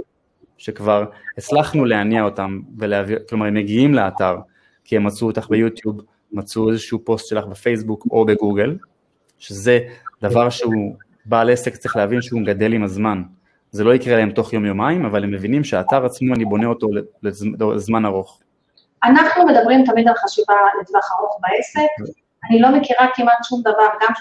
[0.60, 1.04] שכבר
[1.38, 4.36] הצלחנו להניע אותם ולהעביר, כלומר הם מגיעים לאתר
[4.84, 6.00] כי הם מצאו אותך ביוטיוב,
[6.32, 8.76] מצאו איזשהו פוסט שלך בפייסבוק או בגוגל,
[9.38, 9.78] שזה
[10.22, 10.94] דבר שהוא,
[11.24, 13.22] בעל עסק צריך להבין שהוא גדל עם הזמן.
[13.70, 16.88] זה לא יקרה להם תוך יום-יומיים, אבל הם מבינים שהאתר עצמו, אני בונה אותו
[17.22, 18.40] לזמן ארוך.
[19.04, 22.12] אנחנו מדברים תמיד על חשיבה לטווח ארוך בעסק,
[22.50, 24.14] אני לא מכירה כמעט שום דבר, גם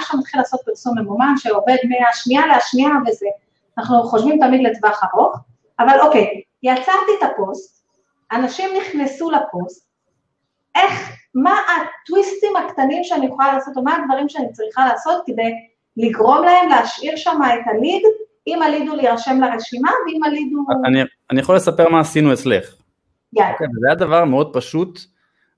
[0.00, 3.26] כשאתה מתחיל לעשות פרסום ממומן שעובד מהשנייה לשנייה וזה,
[3.78, 5.38] אנחנו חושבים תמיד לטווח ארוך,
[5.80, 7.84] אבל אוקיי, יצרתי את הפוסט,
[8.32, 9.88] אנשים נכנסו לפוסט,
[10.74, 15.52] איך, מה הטוויסטים הקטנים שאני יכולה לעשות, או מה הדברים שאני צריכה לעשות כדי
[15.96, 18.02] לגרום להם להשאיר שם את הליד,
[18.46, 20.64] אם הליד הוא להירשם לרשימה, ואם הליד הוא...
[20.84, 22.74] אני, אני יכול לספר מה עשינו אצלך.
[23.32, 23.50] יאללה.
[23.50, 25.00] Okay, אוקיי, זה היה דבר מאוד פשוט,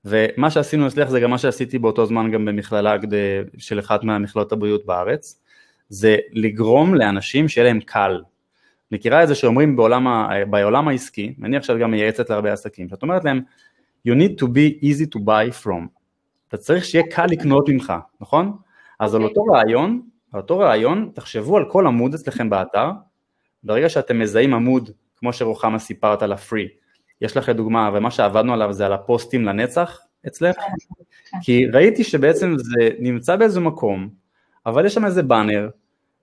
[0.05, 2.95] ומה שעשינו אצלך זה גם מה שעשיתי באותו זמן גם במכללה
[3.57, 5.41] של אחת מהמכללות הבריאות בארץ,
[5.89, 8.21] זה לגרום לאנשים שיהיה להם קל.
[8.91, 13.01] מכירה את זה שאומרים בעולם, ה, בעולם העסקי, אני עכשיו גם מייעצת להרבה עסקים, שאת
[13.01, 13.41] אומרת להם,
[14.07, 15.87] you need to be easy to buy from.
[16.47, 18.57] אתה צריך שיהיה קל לקנות ממך, נכון?
[18.99, 20.01] אז על אותו רעיון,
[20.33, 22.91] על אותו רעיון, תחשבו על כל עמוד אצלכם באתר,
[23.63, 26.67] ברגע שאתם מזהים עמוד, כמו שרוחמה סיפרת על הפרי,
[27.21, 30.61] יש לך לדוגמה, ומה שעבדנו עליו זה על הפוסטים לנצח אצלך, כן,
[31.31, 31.37] כן.
[31.41, 34.09] כי ראיתי שבעצם זה נמצא באיזה מקום,
[34.65, 35.69] אבל יש שם איזה באנר,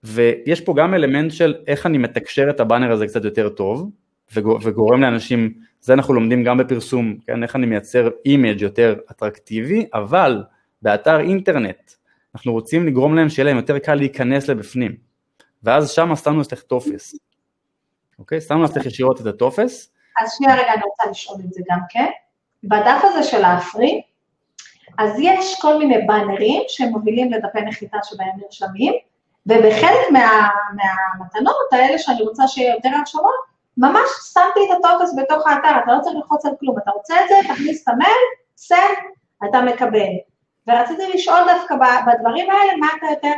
[0.04, 3.90] ויש פה גם אלמנט של איך אני מתקשר את הבאנר הזה קצת יותר טוב,
[4.34, 10.42] וגורם לאנשים, זה אנחנו לומדים גם בפרסום, כן, איך אני מייצר image יותר אטרקטיבי, אבל
[10.82, 11.92] באתר אינטרנט,
[12.34, 14.96] אנחנו רוצים לגרום להם שיהיה להם יותר קל להיכנס לבפנים,
[15.62, 17.14] ואז שם שמנו אצלך טופס,
[18.18, 18.40] אוקיי?
[18.40, 22.06] שמנו אצלך ישירות את הטופס, אז שנייה רגע, אני רוצה לשאול את זה גם כן.
[22.64, 24.02] בדף הזה של ה free,
[24.98, 28.92] אז יש כל מיני באנרים שמובילים לדפי נחיתה שבהם נרשמים,
[29.48, 35.78] ובחלק מה, מהמתנות האלה שאני רוצה שיהיה יותר הרשמות, ממש שמתי את הטופס בתוך האתר,
[35.84, 38.12] אתה לא צריך ללחוץ על כלום, אתה רוצה את זה, תכניס את המייל,
[38.56, 38.94] סן,
[39.48, 40.12] אתה מקבל.
[40.66, 41.74] ורציתי לשאול דווקא
[42.06, 43.32] בדברים האלה, מה אתה יותר...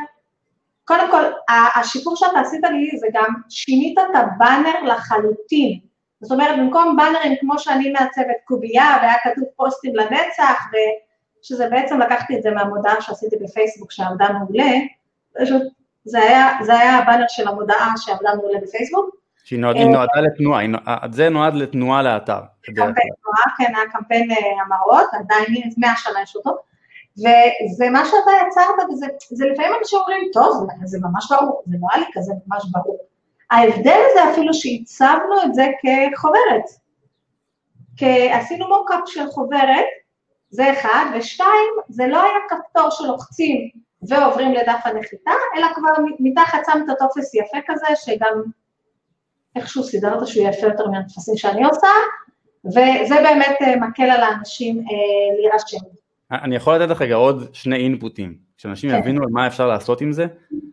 [0.84, 1.24] קודם כל,
[1.76, 5.78] השיפור שאתה עשית לי זה גם שינית את הבאנר לחלוטין.
[6.20, 10.64] זאת אומרת, במקום באנרים כמו שאני מעצבת קובייה, והיה כתוב פוסטים לנצח,
[11.42, 14.72] ושזה בעצם לקחתי את זה מהמודעה שעשיתי בפייסבוק שעבדה מעולה,
[15.40, 15.62] פשוט
[16.10, 19.16] זה היה, זה היה הבאנר של המודעה שעבדה מעולה בפייסבוק.
[19.44, 20.62] שהיא נועד, אה, נועדה לתנועה,
[21.12, 22.40] זה נועד לתנועה לאתר.
[22.62, 25.46] קמפיין תנועה, כן, היה קמפיין אה, המראות, עדיין
[25.76, 26.50] 100 שנה יש אותו,
[27.18, 28.88] וזה מה שאתה יצרת,
[29.32, 32.98] וזה לפעמים אנשים אומרים, טוב, זה ממש ברור, זה נראה לי כזה ממש ברור.
[33.50, 36.64] ההבדל זה אפילו שהצבנו את זה כחוברת.
[38.30, 39.84] עשינו מוקאפ של חוברת,
[40.50, 43.70] זה אחד, ושתיים, זה לא היה כפתור שלוחצים
[44.08, 48.42] ועוברים לדף הנחיתה, אלא כבר מתחת שמת טופס יפה כזה, שגם
[49.56, 51.88] איכשהו סידרת שהוא יפה יותר מהטפסים שאני עושה,
[52.64, 55.86] וזה באמת אה, מקל על האנשים אה, להירשם.
[56.30, 58.98] אני יכול לתת לך רגע עוד שני אינפוטים, שאנשים כן.
[58.98, 60.26] יבינו מה אפשר לעשות עם זה,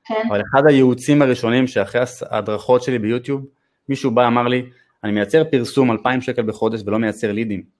[0.05, 0.27] כן.
[0.29, 3.45] אבל אחד הייעוצים הראשונים שאחרי ההדרכות שלי ביוטיוב,
[3.89, 4.69] מישהו בא אמר לי,
[5.03, 7.76] אני מייצר פרסום 2,000 שקל בחודש ולא מייצר לידים.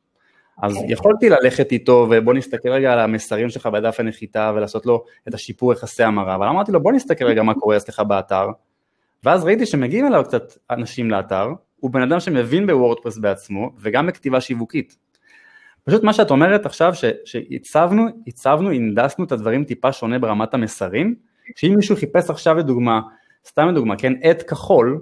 [0.62, 0.86] אז כן.
[0.90, 5.74] יכולתי ללכת איתו ובוא נסתכל רגע על המסרים שלך בדף הנחיתה ולעשות לו את השיפור
[5.74, 8.48] יחסי המרה, אבל אמרתי לו בוא נסתכל רגע מה קורה אצלך באתר,
[9.24, 11.48] ואז ראיתי שמגיעים אליו קצת אנשים לאתר,
[11.80, 14.98] הוא בן אדם שמבין בוורדפרס בעצמו וגם בכתיבה שיווקית.
[15.84, 16.94] פשוט מה שאת אומרת עכשיו
[17.26, 21.16] שהצבנו, הצבנו, הנדסנו את הדברים טיפה שונה ברמת המסרים,
[21.56, 23.02] שאם מישהו חיפש עכשיו לדוגמה,
[23.48, 25.02] סתם לדוגמה, כן, עט כחול,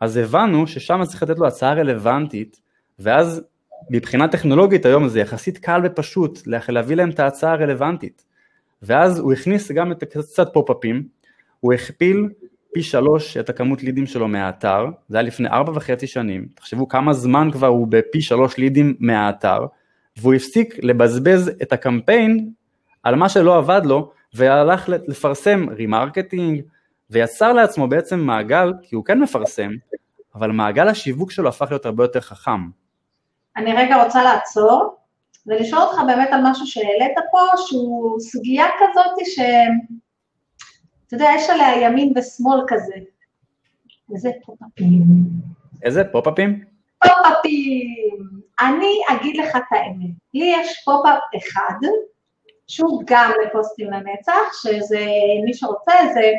[0.00, 2.60] אז הבנו ששם צריך לתת לו הצעה רלוונטית,
[2.98, 3.42] ואז
[3.90, 8.24] מבחינה טכנולוגית היום זה יחסית קל ופשוט להביא להם את ההצעה הרלוונטית.
[8.82, 11.02] ואז הוא הכניס גם את קצת פופ-אפים,
[11.60, 12.28] הוא הכפיל
[12.74, 17.12] פי שלוש את הכמות לידים שלו מהאתר, זה היה לפני ארבע וחצי שנים, תחשבו כמה
[17.12, 19.66] זמן כבר הוא בפי שלוש לידים מהאתר,
[20.16, 22.50] והוא הפסיק לבזבז את הקמפיין
[23.02, 26.62] על מה שלא עבד לו, והלך לפרסם remarketing,
[27.10, 29.70] ויצר לעצמו בעצם מעגל, כי הוא כן מפרסם,
[30.34, 32.81] אבל מעגל השיווק שלו הפך להיות הרבה יותר חכם.
[33.56, 34.96] אני רגע רוצה לעצור
[35.46, 39.38] ולשאול אותך באמת על משהו שהעלית פה, שהוא סוגיה כזאת ש...
[41.06, 42.94] אתה יודע, יש עליה ימין ושמאל כזה.
[44.10, 45.02] וזה פופ-אפים.
[45.82, 46.64] איזה פופ-אפים?
[47.04, 48.28] פופ-אפים.
[48.60, 50.10] אני אגיד לך את האמת.
[50.34, 51.78] לי יש פופ-אפ אחד,
[52.66, 55.06] שהוא גם לפוסטים לנצח, שזה,
[55.44, 56.32] מי שרוצה, זה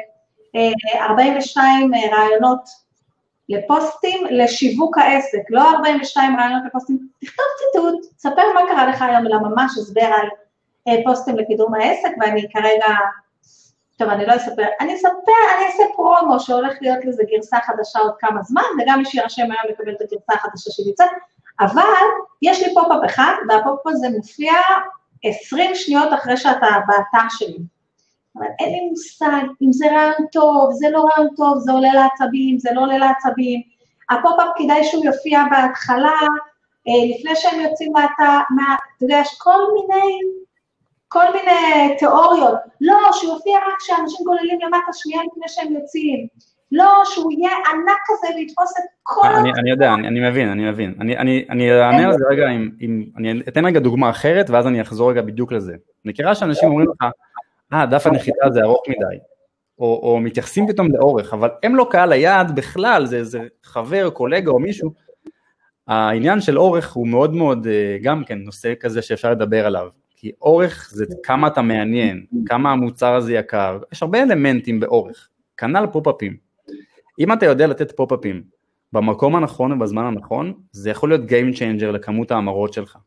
[0.95, 2.82] 42 אה, אה, רעיונות
[3.49, 9.37] לפוסטים לשיווק העסק, לא 42 רעיונות לפוסטים, תכתוב ציטוט, תספר מה קרה לך היום, אלא
[9.39, 10.27] ממש הסבר על
[10.87, 12.95] אה, פוסטים לקידום העסק, ואני כרגע,
[13.97, 18.13] טוב, אני לא אספר, אני אספר, אני אעשה פרומו שהולך להיות לזה גרסה חדשה עוד
[18.19, 21.09] כמה זמן, וגם מי שירשם היום לקבל את הגרסה החדשה שנמצאת,
[21.59, 21.83] אבל
[22.41, 24.53] יש לי פופ-אפ אחד, והפופ-אפ הזה מופיע
[25.23, 27.57] 20 שניות אחרי שאתה באתר שלי.
[28.37, 32.59] אבל אין לי מושג אם זה רעיון טוב, זה לא רעיון טוב, זה עולה לעצבים,
[32.59, 33.61] זה לא עולה לעצבים.
[34.09, 36.19] הפופ-אפ כדאי שהוא יופיע בהתחלה,
[36.87, 40.19] אה, לפני שהם יוצאים מהתא, מה, אתה יודע, יש כל מיני,
[41.07, 42.57] כל מיני תיאוריות.
[42.81, 46.27] לא, שהוא יופיע רק כשאנשים גוללים למטה שנייה לפני שהם יוצאים.
[46.71, 49.27] לא, שהוא יהיה ענק כזה ויתפוס את כל...
[49.27, 50.95] אני, אני יודע, אני, אני מבין, אני מבין.
[51.01, 54.67] אני, אני, אני אענה על זה רגע, עם, עם, אני אתן רגע דוגמה אחרת, ואז
[54.67, 55.73] אני אחזור רגע בדיוק לזה.
[56.05, 57.09] מכירה שאנשים אומרים לך,
[57.73, 59.17] אה, דף הנחיתה זה ארוך מדי,
[59.79, 64.51] או, או מתייחסים פתאום לאורך, אבל הם לא קהל היעד בכלל, זה איזה חבר, קולגה
[64.51, 64.93] או מישהו.
[65.87, 70.31] העניין של אורך הוא מאוד מאוד אה, גם כן נושא כזה שאפשר לדבר עליו, כי
[70.41, 76.37] אורך זה כמה אתה מעניין, כמה המוצר הזה יקר, יש הרבה אלמנטים באורך, כנ"ל פופ-אפים.
[77.19, 78.43] אם אתה יודע לתת פופ-אפים
[78.93, 82.97] במקום הנכון ובזמן הנכון, זה יכול להיות Game Changer לכמות ההמרות שלך.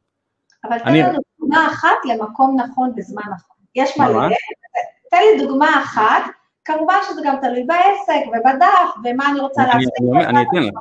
[0.64, 3.56] אבל תן לנו דוגמה אחת למקום נכון בזמן נכון.
[3.77, 4.29] יש מלא,
[5.11, 6.23] תן לי דוגמה אחת,
[6.65, 9.93] כמובן שזה גם תלוי בעסק ובדף ומה אני רוצה לעשות.
[10.29, 10.75] אני אתן לך.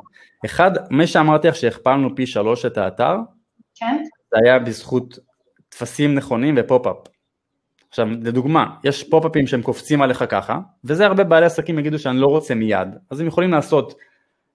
[0.44, 3.16] אחד, מה שאמרתי לך שהכפלנו פי שלוש את האתר,
[3.74, 4.02] כן.
[4.30, 5.18] זה היה בזכות
[5.68, 6.96] טפסים נכונים ופופ-אפ.
[7.88, 12.26] עכשיו, לדוגמה, יש פופ-אפים שהם קופצים עליך ככה, וזה הרבה בעלי עסקים יגידו שאני לא
[12.26, 13.94] רוצה מיד, אז הם יכולים לעשות,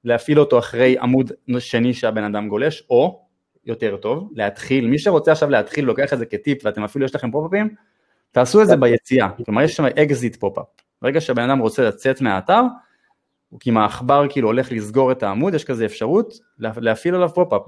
[0.03, 3.25] להפעיל אותו אחרי עמוד שני שהבן אדם גולש, או,
[3.65, 7.31] יותר טוב, להתחיל, מי שרוצה עכשיו להתחיל, לוקח את זה כטיפ ואתם אפילו יש לכם
[7.31, 7.75] פופ-אפים,
[8.31, 10.65] תעשו את זה ביציאה, כלומר יש שם exit pop-up,
[11.01, 12.61] ברגע שבן אדם רוצה לצאת מהאתר,
[13.67, 17.61] אם העכבר כאילו הולך לסגור את העמוד, יש כזה אפשרות להפעיל עליו פופ-אפ,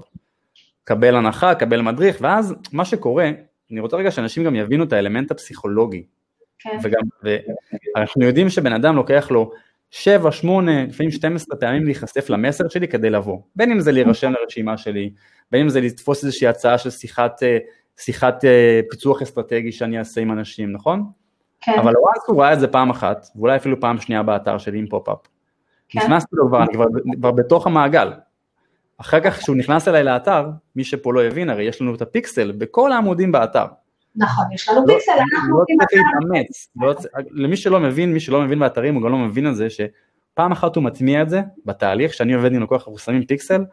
[0.84, 3.30] קבל הנחה, קבל מדריך, ואז מה שקורה,
[3.70, 6.04] אני רוצה רגע שאנשים גם יבינו את האלמנט הפסיכולוגי,
[6.58, 6.78] כן.
[6.82, 7.02] וגם,
[7.94, 9.50] ואנחנו יודעים שבן אדם לוקח לו
[9.90, 14.76] 7, 8, לפעמים 12 פעמים להיחשף למסר שלי כדי לבוא, בין אם זה להירשם לרשימה
[14.78, 15.10] שלי,
[15.50, 17.58] בין אם זה לתפוס איזושהי הצעה של שיחת אה,
[17.96, 21.04] שיחת אה, פיצוח אסטרטגי שאני אעשה עם אנשים, נכון?
[21.60, 21.72] כן.
[21.78, 24.86] אבל once הוא ראה את זה פעם אחת, ואולי אפילו פעם שנייה באתר שלי עם
[24.86, 25.18] פופ-אפ.
[25.88, 25.98] כן.
[25.98, 26.84] נכנסתי לו כבר, אני כבר,
[27.16, 28.12] כבר בתוך המעגל.
[28.98, 32.52] אחר כך כשהוא נכנס אליי לאתר, מי שפה לא הבין, הרי יש לנו את הפיקסל
[32.52, 33.66] בכל העמודים באתר.
[34.16, 36.94] נכון, יש לנו לא, פיקסל, אנחנו עובדים לא צריך להתאמץ, לא,
[37.30, 40.76] למי שלא מבין, מי שלא מבין באתרים, הוא גם לא מבין את זה, שפעם אחת
[40.76, 43.64] הוא מטמיע את זה בתהליך, שאני עובד עם לקוח, אנחנו שמים פיקסל,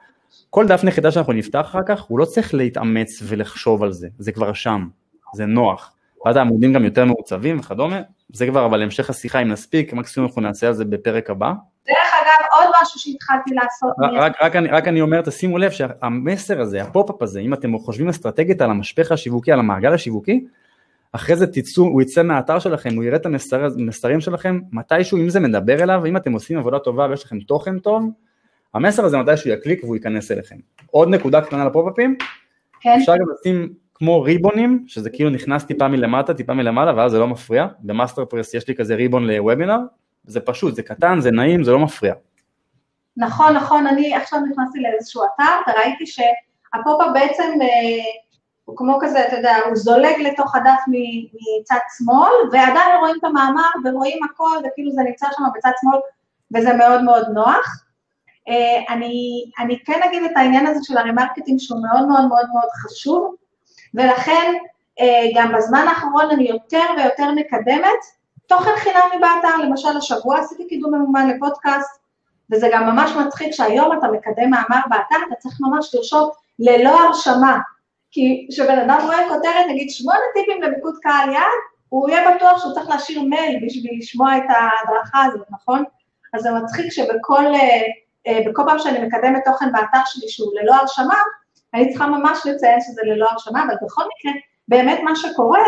[0.49, 4.31] כל דף נחיתה שאנחנו נפתח אחר כך, הוא לא צריך להתאמץ ולחשוב על זה, זה
[4.31, 4.87] כבר שם,
[5.33, 5.93] זה נוח.
[6.25, 8.01] ואז העמודים גם יותר מעוצבים וכדומה,
[8.33, 11.53] זה כבר אבל המשך השיחה אם נספיק, מקסימום אנחנו נעשה על זה בפרק הבא.
[11.87, 13.91] דרך אגב, עוד משהו שהתחלתי לעשות.
[13.99, 18.09] רק, רק, רק, רק אני אומר, תשימו לב שהמסר הזה, הפופ-אפ הזה, אם אתם חושבים
[18.09, 20.45] אסטרטגית על המשפך השיווקי, על המעגל השיווקי,
[21.11, 25.29] אחרי זה תצאו, הוא יצא מהאתר שלכם, הוא יראה את המסר, המסרים שלכם, מתישהו, אם
[25.29, 28.03] זה מדבר אליו, אם אתם עושים עבודה טובה ויש לכם תוכן טוב,
[28.73, 30.55] המסר הזה מתי שהוא יקליק והוא ייכנס אליכם.
[30.91, 32.15] עוד נקודה קטנה לפופ-אפים,
[32.81, 37.19] כן, אפשר גם לשים כמו ריבונים, שזה כאילו נכנס טיפה מלמטה, טיפה מלמעלה, ואז זה
[37.19, 37.67] לא מפריע.
[37.79, 39.77] במאסטר פרס יש לי כזה ribbon לוובינר,
[40.23, 42.13] זה פשוט, זה קטן, זה נעים, זה לא מפריע.
[43.17, 47.67] נכון, נכון, אני עכשיו נכנסתי לאיזשהו אתר וראיתי שהפופ-אפ בעצם אה,
[48.65, 53.69] הוא כמו כזה, אתה יודע, הוא זולג לתוך הדף מצד שמאל, ועדיין רואים את המאמר
[53.85, 55.99] ורואים הכל, וכאילו זה נמצא שם בצד שמאל,
[56.55, 57.85] וזה מאוד מאוד נוח.
[58.47, 62.45] אה, אני, אני כן אגיד את העניין הזה של ה remarketing שהוא מאוד מאוד מאוד
[62.53, 63.35] מאוד חשוב,
[63.93, 64.53] ולכן
[64.99, 67.99] אה, גם בזמן האחרון אני יותר ויותר מקדמת
[68.47, 72.01] תוכן חינמי באתר, למשל השבוע עשיתי קידום ממומן לפודקאסט,
[72.51, 77.59] וזה גם ממש מצחיק שהיום אתה מקדם מאמר באתר, אתה צריך ממש לרשום ללא הרשמה,
[78.11, 82.73] כי כשבן אדם רואה כותרת, נגיד שמונה טיפים למיקוד קהל יעד, הוא יהיה בטוח שהוא
[82.73, 85.83] צריך להשאיר מייל בשביל לשמוע את ההדרכה הזאת, נכון?
[86.33, 87.81] אז זה מצחיק שבכל אה,
[88.27, 91.15] בכל פעם שאני מקדמת תוכן באתר שלי שהוא ללא הרשמה,
[91.73, 94.31] אני צריכה ממש לציין שזה ללא הרשמה, אבל בכל מקרה,
[94.67, 95.63] באמת מה שקורה,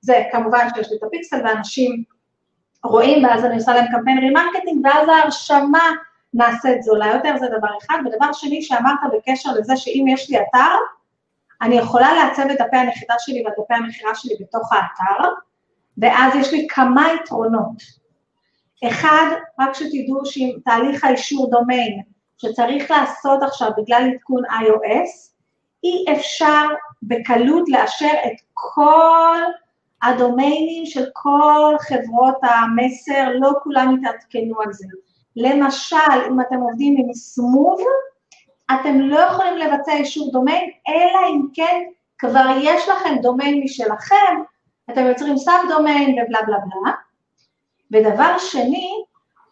[0.00, 2.02] זה כמובן שיש לי את הפיקסל ואנשים
[2.84, 5.90] רואים, ואז אני עושה להם קמפיין remarketing, ואז ההרשמה
[6.34, 7.98] נעשית זולה יותר, זה דבר אחד.
[8.06, 10.76] ודבר שני שאמרת בקשר לזה שאם יש לי אתר,
[11.62, 15.28] אני יכולה לעצב את דפי הנחיתה שלי ואת דפי המכירה שלי בתוך האתר,
[15.98, 18.05] ואז יש לי כמה יתרונות.
[18.84, 19.26] אחד,
[19.60, 22.00] רק שתדעו שעם תהליך האישור דומיין
[22.38, 25.32] שצריך לעשות עכשיו בגלל עדכון iOS,
[25.84, 26.64] אי אפשר
[27.02, 29.38] בקלות לאשר את כל
[30.02, 34.86] הדומיינים של כל חברות המסר, לא כולם יתעדכנו על זה.
[35.36, 37.80] למשל, אם אתם עובדים עם סמוב,
[38.74, 41.82] אתם לא יכולים לבצע אישור דומיין, אלא אם כן
[42.18, 44.42] כבר יש לכם דומיין משלכם,
[44.90, 46.92] אתם יוצרים סאב דומיין ובלה בלה בלה.
[47.92, 48.88] ודבר שני,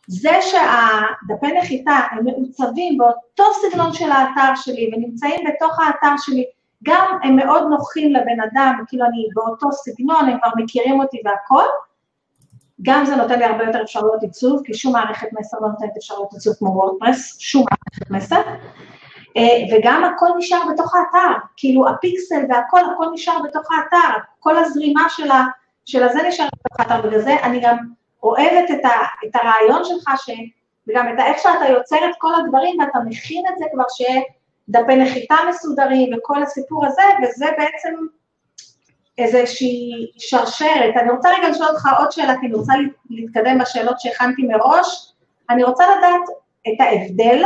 [0.07, 6.45] זה שהדפי נחיתה הם מעוצבים באותו סגנון של האתר שלי ונמצאים בתוך האתר שלי,
[6.83, 11.65] גם הם מאוד נוחים לבן אדם, כאילו אני באותו סגנון, הם כבר מכירים אותי והכל,
[12.83, 16.33] גם זה נותן לי הרבה יותר אפשרויות עיצוב, כי שום מערכת מסר לא נותנת אפשרויות
[16.33, 18.43] עיצוב כמו וורדפרס, שום מערכת מסר,
[19.37, 25.05] אה, וגם הכל נשאר בתוך האתר, כאילו הפיקסל והכל, הכל נשאר בתוך האתר, כל הזרימה
[25.09, 25.45] של, ה,
[25.85, 27.77] של הזה נשאר בתוך האתר, בגלל זה אני גם
[28.25, 28.91] אוהבת את, ה,
[29.25, 30.31] את הרעיון שלך, ש,
[30.89, 34.23] וגם את איך שאתה יוצר את כל הדברים ואתה מכין את זה כבר שיהיה
[34.69, 37.95] דפי נחיתה מסודרים וכל הסיפור הזה, וזה בעצם
[39.19, 40.97] איזושהי שרשרת.
[40.97, 42.73] אני רוצה רגע לשאול אותך עוד שאלה, כי אני רוצה
[43.11, 45.13] להתקדם בשאלות שהכנתי מראש.
[45.51, 46.23] אני רוצה לדעת
[46.69, 47.43] את ההבדל,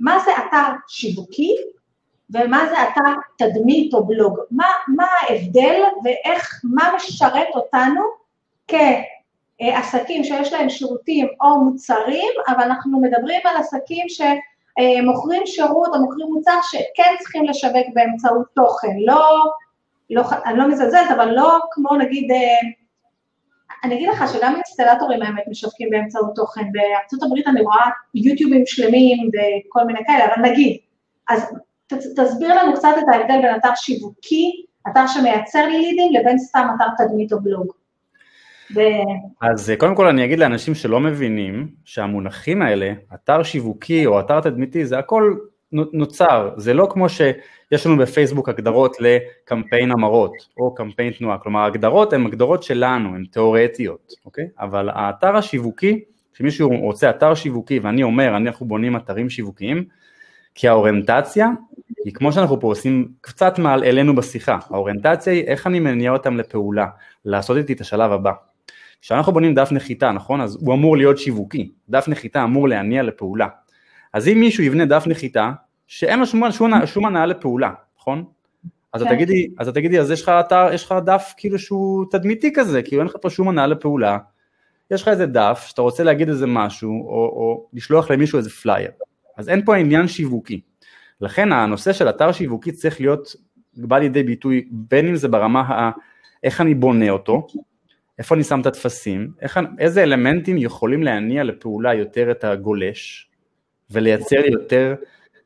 [0.00, 1.56] מה זה אתר שיווקי
[2.30, 4.38] ומה זה אתר תדמית או בלוג.
[4.50, 8.02] מה, מה ההבדל ואיך, מה משרת אותנו
[9.62, 16.26] כעסקים שיש להם שירותים או מוצרים, אבל אנחנו מדברים על עסקים שמוכרים שירות או מוכרים
[16.32, 19.42] מוצר שכן צריכים לשווק באמצעות תוכן, לא
[20.12, 22.68] לא, אני לא מזלזלת, אבל לא כמו נגיד, אה,
[23.84, 29.18] אני אגיד לך שגם אינסטלטורים האמת משווקים באמצעות תוכן, בארצות הברית אני רואה יוטיובים שלמים
[29.28, 30.78] וכל מיני כאלה, אבל נגיד,
[31.28, 31.54] אז
[32.16, 37.04] תסביר לנו קצת את ההבדל בין אתר שיווקי, אתר שמייצר לי לידים, לבין סתם אתר
[37.04, 37.72] תדמית או בלוג.
[38.74, 38.80] ו...
[39.40, 44.40] אז אה, קודם כל אני אגיד לאנשים שלא מבינים שהמונחים האלה, אתר שיווקי או אתר
[44.40, 45.34] תדמיתי, זה הכל
[45.72, 52.12] נוצר, זה לא כמו שיש לנו בפייסבוק הגדרות לקמפיין המרות או קמפיין תנועה, כלומר ההגדרות
[52.12, 54.48] הן הגדרות שלנו, הן תיאורטיות, אוקיי?
[54.60, 56.04] אבל האתר השיווקי,
[56.34, 59.84] כשמישהו רוצה אתר שיווקי ואני אומר, אנחנו בונים אתרים שיווקיים,
[60.54, 61.48] כי האוריינטציה
[62.04, 66.36] היא כמו שאנחנו פה עושים קצת מעל אלינו בשיחה, האוריינטציה היא איך אני מניע אותם
[66.36, 66.86] לפעולה,
[67.24, 68.32] לעשות איתי את השלב הבא.
[69.02, 70.40] כשאנחנו בונים דף נחיתה, נכון?
[70.40, 73.48] אז הוא אמור להיות שיווקי, דף נחיתה אמור להניע לפעולה.
[74.12, 75.52] אז אם מישהו יבנה דף נחיתה,
[75.86, 78.24] שאין לו שום, שום, שום הנאה לפעולה, נכון?
[78.92, 79.14] אז את כן.
[79.14, 82.82] תגידי, אז את תגידי, אז יש לך אתר, יש לך דף כאילו שהוא תדמיתי כזה,
[82.82, 84.18] כאילו אין לך פה שום הנאה לפעולה,
[84.90, 88.90] יש לך איזה דף שאתה רוצה להגיד איזה משהו, או, או לשלוח למישהו איזה פלייר,
[89.36, 90.60] אז אין פה עניין שיווקי.
[91.20, 93.36] לכן הנושא של אתר שיווקי צריך להיות,
[93.76, 95.90] בא לידי ביטוי, בין אם זה ברמה ה...
[96.42, 97.46] איך אני בונה אותו,
[98.18, 99.30] איפה אני שם את הטפסים,
[99.78, 103.30] איזה אלמנטים יכולים להניע לפעולה יותר את הגולש,
[103.90, 104.94] ולייצר יותר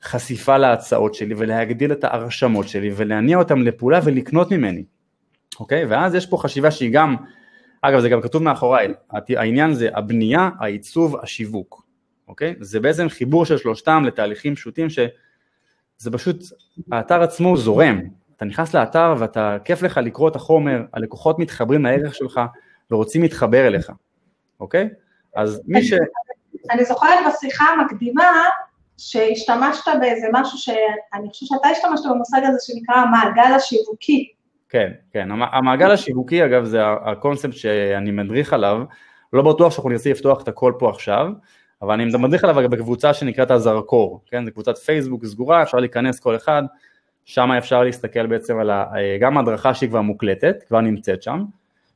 [0.02, 4.84] חשיפה להצעות שלי ולהגדיל את ההרשמות שלי ולהניע אותם לפעולה ולקנות ממני,
[5.60, 5.84] אוקיי?
[5.84, 7.16] ואז יש פה חשיבה שהיא גם,
[7.82, 8.94] אגב זה גם כתוב מאחוריי,
[9.36, 11.86] העניין זה הבנייה, העיצוב, השיווק,
[12.28, 12.54] אוקיי?
[12.60, 16.44] זה בעצם חיבור של שלושתם לתהליכים פשוטים שזה פשוט,
[16.92, 18.00] האתר עצמו זורם,
[18.36, 22.40] אתה נכנס לאתר ואתה, כיף לך לקרוא את החומר, הלקוחות מתחברים לערך שלך
[22.90, 23.92] ורוצים להתחבר אליך,
[24.60, 24.88] אוקיי?
[25.36, 25.92] אז מי ש...
[26.70, 28.24] אני זוכרת בשיחה המקדימה,
[28.98, 34.32] שהשתמשת באיזה משהו שאני חושבת שאתה השתמשת במושג הזה שנקרא המעגל השיווקי.
[34.68, 38.82] כן, כן, המעגל השיווקי אגב זה הקונספט שאני מדריך עליו,
[39.32, 41.26] לא בטוח שאנחנו נרצה לפתוח את הכל פה עכשיו,
[41.82, 46.36] אבל אני מדריך עליו בקבוצה שנקראת הזרקור, כן, זו קבוצת פייסבוק סגורה, אפשר להיכנס כל
[46.36, 46.62] אחד,
[47.26, 48.84] שם אפשר להסתכל בעצם על ה,
[49.20, 51.44] גם ההדרכה שהיא כבר מוקלטת, כבר נמצאת שם,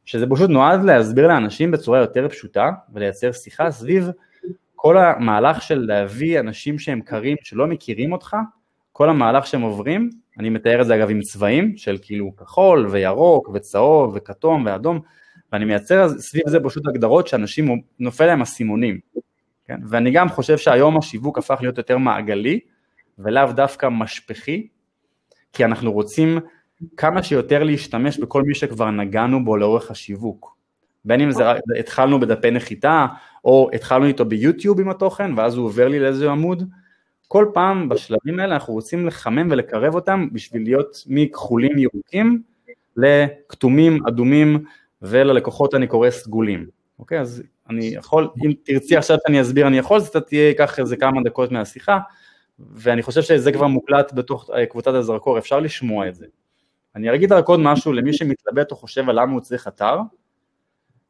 [0.05, 4.11] שזה פשוט נועד להסביר לאנשים בצורה יותר פשוטה ולייצר שיחה סביב
[4.77, 8.37] כל המהלך של להביא אנשים שהם קרים, שלא מכירים אותך,
[8.93, 13.51] כל המהלך שהם עוברים, אני מתאר את זה אגב עם צבעים של כאילו כחול וירוק
[13.55, 15.01] וצהוב וכתום ואדום,
[15.53, 18.99] ואני מייצר סביב זה פשוט הגדרות שאנשים נופל להם אסימונים,
[19.67, 19.81] כן?
[19.89, 22.61] ואני גם חושב שהיום השיווק הפך להיות יותר מעגלי
[23.19, 24.67] ולאו דווקא משפחי,
[25.53, 26.39] כי אנחנו רוצים
[26.97, 30.57] כמה שיותר להשתמש בכל מי שכבר נגענו בו לאורך השיווק.
[31.05, 31.45] בין אם זה
[31.79, 33.07] התחלנו בדפי נחיתה,
[33.45, 36.63] או התחלנו איתו ביוטיוב עם התוכן, ואז הוא עובר לי לאיזה עמוד.
[37.29, 42.43] כל פעם בשלבים האלה אנחנו רוצים לחמם ולקרב אותם בשביל להיות מכחולים ירוקים
[42.97, 44.65] לכתומים, אדומים,
[45.03, 46.67] וללקוחות אני קורא סגולים.
[46.99, 50.97] אוקיי, אז אני יכול, אם תרצי עכשיו שאני אסביר אני יכול, זה תהיה, ייקח איזה
[50.97, 51.99] כמה דקות מהשיחה,
[52.75, 56.27] ואני חושב שזה כבר מוקלט בתוך אה, קבוצת הזרקור, אפשר לשמוע את זה.
[56.97, 59.99] אני אגיד רק עוד משהו למי שמתלבט או חושב על למה הוא צריך אתר,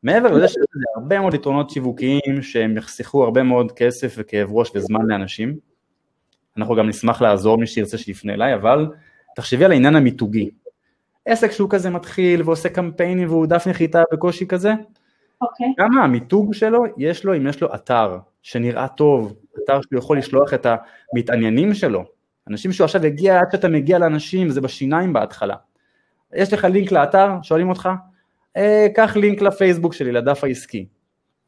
[0.03, 4.71] מעבר לזה שיש לזה הרבה מאוד יתרונות שיווקיים שהם יחסכו הרבה מאוד כסף וכאב ראש
[4.75, 5.57] וזמן לאנשים,
[6.57, 8.87] אנחנו גם נשמח לעזור מי שירצה שיפנה אליי, אבל
[9.37, 10.51] תחשבי על העניין המיתוגי.
[11.27, 14.85] עסק שהוא כזה מתחיל ועושה קמפיינים והוא דף נחיתה בקושי כזה, okay.
[15.43, 15.67] אוקיי.
[15.77, 19.35] כמה המיתוג שלו יש לו אם יש לו אתר שנראה טוב,
[19.65, 20.67] אתר שהוא יכול לשלוח את
[21.15, 22.05] המתעניינים שלו,
[22.49, 25.55] אנשים שהוא עכשיו יגיע עד שאתה מגיע לאנשים, זה בשיניים בהתחלה.
[26.35, 27.89] יש לך לינק לאתר, שואלים אותך,
[28.57, 30.87] אה, קח לינק לפייסבוק שלי, לדף העסקי.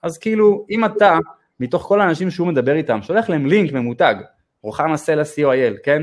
[0.03, 1.19] אז כאילו, אם אתה,
[1.61, 4.15] מתוך כל האנשים שהוא מדבר איתם, שולח להם לינק ממותג,
[4.63, 6.03] רוחמה סלע co.il, כן?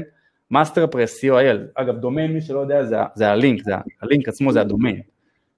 [0.51, 3.71] Master Press co.il, אגב דומיין מי שלא יודע זה, זה הלינק, זה,
[4.01, 5.01] הלינק עצמו זה הדומיין,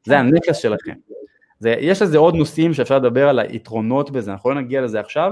[0.06, 0.94] זה הנכס שלכם.
[1.62, 5.32] זה, יש לזה עוד נושאים שאפשר לדבר על היתרונות בזה, אנחנו לא נגיע לזה עכשיו,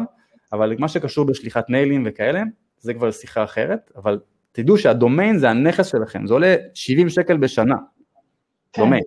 [0.54, 2.42] אבל מה שקשור בשליחת מיילים וכאלה,
[2.80, 4.20] זה כבר שיחה אחרת, אבל
[4.52, 7.76] תדעו שהדומיין זה הנכס שלכם, זה עולה 70 שקל בשנה,
[8.74, 8.82] כן.
[8.82, 9.04] דומיין.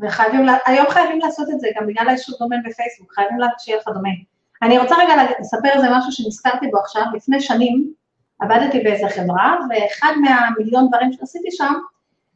[0.00, 4.22] וחייבים, היום חייבים לעשות את זה, גם בגלל האישור דומיין בפייסבוק, חייבים שיהיה לך דומיין.
[4.62, 7.92] אני רוצה רגע לספר איזה משהו שנזכרתי בו עכשיו, לפני שנים
[8.40, 11.72] עבדתי באיזה חברה, ואחד מהמיליון דברים שעשיתי שם,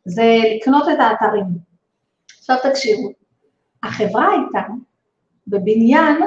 [0.05, 1.45] זה לקנות את האתרים.
[2.39, 3.18] עכשיו תקשיבו,
[3.83, 4.73] החברה הייתה
[5.47, 6.23] בבניין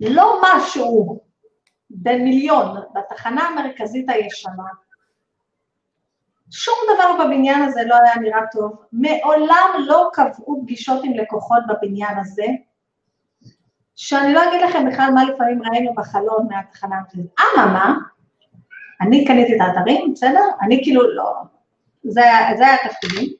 [0.00, 1.20] לא משהו
[1.90, 4.64] במיליון, בתחנה המרכזית הישנה,
[6.50, 12.18] שום דבר בבניין הזה לא היה נראה טוב, מעולם לא קבעו פגישות עם לקוחות בבניין
[12.18, 12.46] הזה,
[13.96, 17.26] שאני לא אגיד לכם בכלל מה לפעמים ראינו בחלון מהתחנה המרכזית.
[17.40, 17.94] אממה,
[19.00, 20.44] אני קניתי את האתרים, בסדר?
[20.60, 21.34] אני כאילו לא,
[22.02, 22.22] זה,
[22.56, 23.36] זה היה תפקידי.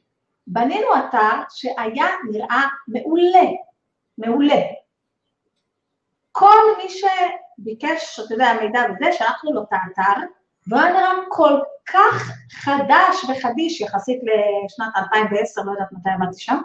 [0.47, 3.49] בנינו אתר שהיה נראה מעולה,
[4.17, 4.61] מעולה.
[6.31, 10.21] כל מי שביקש, אתה יודע, מידע וזה, שלחנו לו את האתר,
[10.67, 16.57] והוא היה נראה כל כך חדש וחדיש יחסית לשנת 2010, לא יודעת מתי עמדתי שם,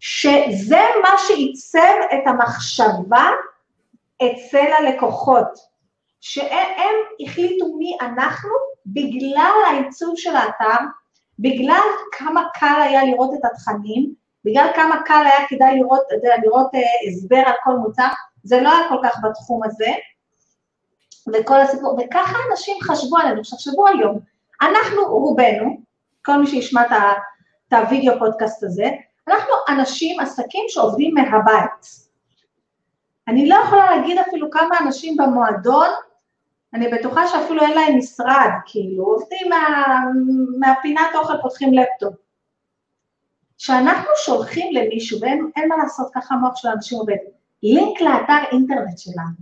[0.00, 3.30] שזה מה שעיצב את המחשבה
[4.16, 5.58] אצל הלקוחות,
[6.20, 8.50] שהם החליטו מי אנחנו
[8.86, 10.84] בגלל העיצוב של האתר,
[11.38, 11.82] בגלל
[12.12, 14.14] כמה קל היה לראות את התכנים,
[14.44, 16.02] בגלל כמה קל היה כדאי לראות,
[16.42, 18.08] לראות אה, הסבר על כל מוצר,
[18.42, 19.92] זה לא היה כל כך בתחום הזה,
[21.32, 23.40] וכל הסיפור, וככה אנשים חשבו עלינו.
[23.40, 24.18] עכשיו, תחשבו היום,
[24.62, 25.76] אנחנו רובנו,
[26.24, 28.90] כל מי שישמע את הווידאו פודקאסט הזה,
[29.28, 32.06] אנחנו אנשים, עסקים שעובדים מהבית.
[33.28, 35.88] אני לא יכולה להגיד אפילו כמה אנשים במועדון,
[36.76, 39.86] אני בטוחה שאפילו אין להם משרד, כאילו, עובדים מה,
[40.58, 42.14] מהפינת אוכל, פותחים לפטופ.
[43.58, 47.16] כשאנחנו שולחים למישהו, ואין מה לעשות, ככה המוח של האנשים עובד,
[47.62, 49.36] לינק לאתר אינטרנט שלנו,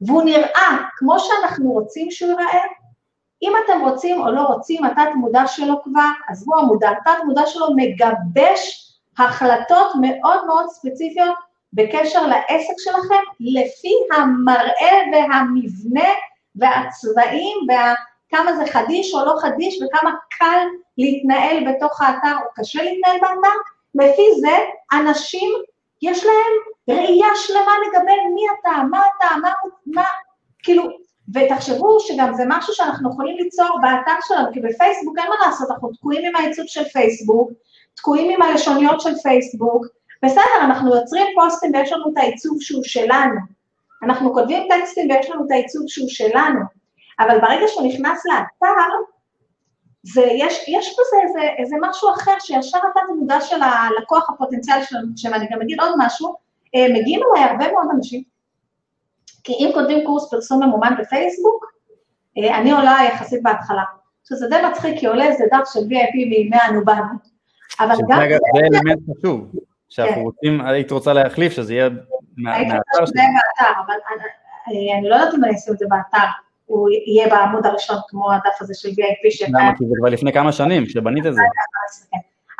[0.00, 2.64] והוא נראה כמו שאנחנו רוצים שהוא ייראה,
[3.42, 7.66] אם אתם רוצים או לא רוצים, התת מודע שלו כבר, עזבו המודע, התת מודע שלו
[7.76, 11.38] מגבש החלטות מאוד מאוד ספציפיות
[11.72, 16.08] בקשר לעסק שלכם, לפי המראה והמבנה
[16.56, 20.66] והצבעים וכמה זה חדיש או לא חדיש וכמה קל
[20.98, 23.56] להתנהל בתוך האתר או קשה להתנהל באתר,
[23.94, 24.56] לפי זה
[24.92, 25.50] אנשים
[26.02, 26.52] יש להם
[26.88, 29.52] ראייה שלמה לגבי מי אתה, מה אתה, מה,
[29.86, 30.04] מה,
[30.62, 30.88] כאילו,
[31.34, 35.92] ותחשבו שגם זה משהו שאנחנו יכולים ליצור באתר שלנו, כי בפייסבוק אין מה לעשות, אנחנו
[35.92, 37.50] תקועים עם העיצוב של פייסבוק,
[37.94, 39.86] תקועים עם הלשוניות של פייסבוק,
[40.24, 43.40] בסדר, אנחנו יוצרים פוסטים ויש לנו את העיצוב שהוא שלנו,
[44.02, 46.60] אנחנו כותבים טקסטים ויש לנו את הייצוג שהוא שלנו,
[47.20, 48.90] אבל ברגע שהוא נכנס לאתר,
[50.02, 55.08] זה, יש, יש בזה איזה, איזה משהו אחר, שישר אתה מודע של הלקוח הפוטנציאלי שלנו,
[55.16, 56.34] שאני גם אגיד עוד משהו,
[56.74, 58.22] אה, מגיעים אליי הרבה מאוד אנשים,
[59.44, 61.64] כי אם כותבים קורס פרסום ממומן בפייסבוק,
[62.38, 63.84] אה, אני עולה יחסית בהתחלה,
[64.28, 66.80] שזה די מצחיק, כי עולה איזה דף של VIP מימי אנו
[67.80, 68.18] אבל גם...
[68.18, 69.52] זה אלמנט חשוב,
[69.88, 70.20] שאנחנו כן.
[70.20, 71.88] רוצים, היית רוצה להחליף, שזה יהיה
[72.36, 73.94] מהאתר באתר, אבל
[74.98, 76.26] אני לא יודעת אם אני אעשה את זה באתר.
[76.66, 79.50] הוא יהיה בעמוד הראשון כמו הדף הזה של VIP שאתה...
[79.50, 79.72] למה?
[79.78, 81.40] כי זה כבר לפני כמה שנים, כשבנית את זה.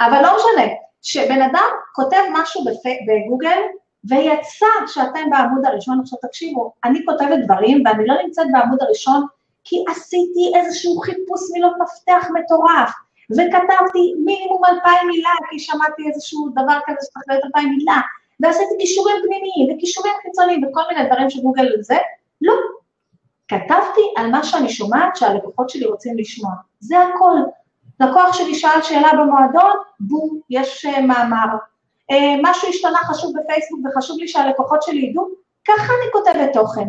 [0.00, 2.64] אבל לא משנה, שבן אדם כותב משהו
[3.06, 3.58] בגוגל,
[4.04, 9.26] ויצא שאתם בעמוד הראשון, עכשיו תקשיבו, אני כותבת דברים ואני לא נמצאת בעמוד הראשון
[9.64, 12.92] כי עשיתי איזשהו חיפוש מילות מפתח מטורף,
[13.30, 18.00] וכתבתי מינימום אלפיים מילה, כי שמעתי איזשהו דבר כזה שצריך להיות אלפיים מילה,
[18.40, 21.96] ועשיתי כישורים פנימיים וכישורים חיצוניים וכל מיני דברים שגוגל זה,
[22.40, 22.54] לא,
[23.48, 27.36] כתבתי על מה שאני שומעת שהלקוחות שלי רוצים לשמוע, זה הכל.
[28.00, 31.46] לקוח שלי שאל שאלה במועדון, בום, יש uh, מאמר.
[32.12, 35.28] Uh, משהו השתנה חשוב בפייסבוק וחשוב לי שהלקוחות שלי ידעו,
[35.68, 36.88] ככה אני כותבת תוכן.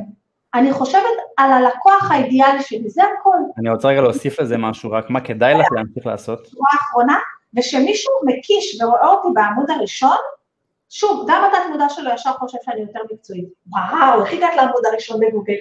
[0.53, 1.03] אני חושבת
[1.37, 3.37] על הלקוח האידיאלי שלי, זה הכל.
[3.57, 6.47] אני רוצה רגע להוסיף לזה משהו, רק מה כדאי לך להמשיך לעשות?
[6.73, 7.17] האחרונה,
[7.57, 10.17] ושמישהו מקיש ורואה אותי בעמוד הראשון,
[10.93, 13.49] שוב, גם התת מודע שלו ישר חושב שאני יותר מקצועית.
[13.67, 15.59] וואו, איך הגעת לעמוד הראשון בגוגל?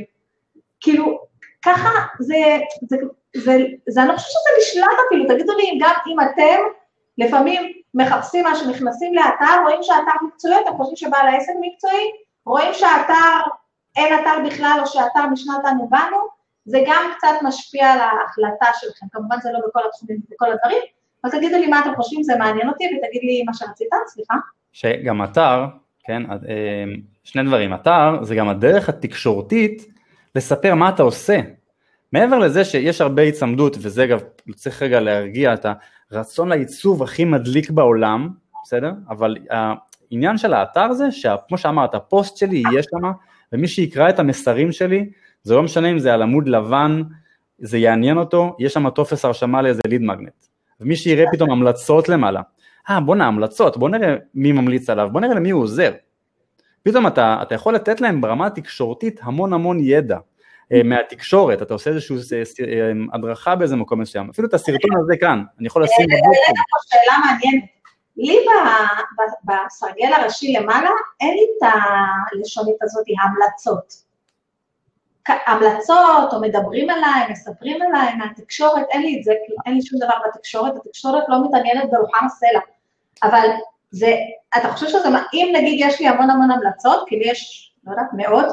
[0.81, 1.21] כאילו,
[1.65, 1.89] ככה
[2.21, 2.37] זה,
[2.91, 2.97] זה,
[3.35, 3.57] זה, זה,
[3.89, 6.61] זה, אני חושבת שזה נשלט אפילו, תגידו לי גם אם אתם
[7.19, 12.11] לפעמים מחפשים משהו, נכנסים לאתר, רואים שהאתר מקצועי, אתם חושבים שבעל העסק מקצועי,
[12.47, 13.41] רואים שהאתר,
[13.97, 16.19] אין אתר בכלל או שהאתר משנת אנו באנו,
[16.65, 20.83] זה גם קצת משפיע על ההחלטה שלכם, כמובן זה לא בכל התחומים ובכל הדברים,
[21.25, 24.35] אבל תגידו לי מה אתם חושבים, זה מעניין אותי, ותגיד לי מה שרצית, סליחה.
[24.73, 25.67] שגם אתר,
[26.05, 26.85] כן, אה,
[27.25, 29.87] שני דברים, אתר זה גם הדרך התקשורתית
[30.35, 31.41] לספר מה אתה עושה.
[32.13, 34.21] מעבר לזה שיש הרבה הצמדות, וזה אגב,
[34.55, 35.67] צריך רגע להרגיע את
[36.11, 38.29] הרצון לעיצוב הכי מדליק בעולם,
[38.65, 38.93] בסדר?
[39.09, 43.11] אבל העניין של האתר זה, שכמו שאמרת, הפוסט שלי יהיה שם,
[43.53, 45.11] ומי שיקרא את המסרים שלי,
[45.43, 47.03] זה לא משנה אם זה על עמוד לבן,
[47.59, 50.47] זה יעניין אותו, יש שם טופס הרשמה לאיזה ליד מגנט.
[50.81, 52.41] ומי שיראה פתאום המלצות למעלה,
[52.91, 55.93] אה בואנה המלצות, בוא נראה מי ממליץ עליו, בוא נראה למי הוא עוזר.
[56.83, 60.19] פתאום אתה, אתה יכול לתת להם ברמה התקשורתית המון המון ידע
[60.73, 62.17] אה, מהתקשורת, אתה עושה איזושהי
[62.65, 66.63] אה, הדרכה באיזה מקום מסוים, אפילו את הסרטון הזה כאן, אני יכול לשים בבוקר.
[66.91, 67.65] שאלה מעניינת,
[68.17, 68.37] לי
[69.45, 71.73] בסרגל הראשי למעלה, אין לי את
[72.33, 74.11] הלשונית הזאת, המלצות.
[75.47, 79.33] המלצות, או מדברים עליי, מספרים עליי מהתקשורת, אין לי את זה,
[79.67, 82.61] אין לי שום דבר בתקשורת, התקשורת לא מתעניינת ברוחם הסלע.
[83.23, 83.49] אבל
[83.91, 84.15] זה,
[84.57, 88.07] אתה חושב שזה, אם נגיד יש לי המון המון המלצות, כי לי יש, לא יודעת,
[88.13, 88.47] מאות,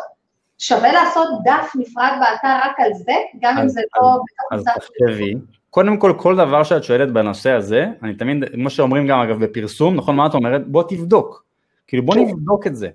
[0.58, 4.18] שווה לעשות דף נפרד באתר רק על זה, גם אז, אם זה לא...
[4.52, 5.34] אז תחשבי,
[5.70, 9.96] קודם כל, כל דבר שאת שואלת בנושא הזה, אני תמיד, כמו שאומרים גם אגב בפרסום,
[9.96, 10.68] נכון מה את אומרת?
[10.68, 11.44] בוא תבדוק,
[11.88, 12.22] כאילו בוא כן.
[12.22, 12.90] נבדוק את זה.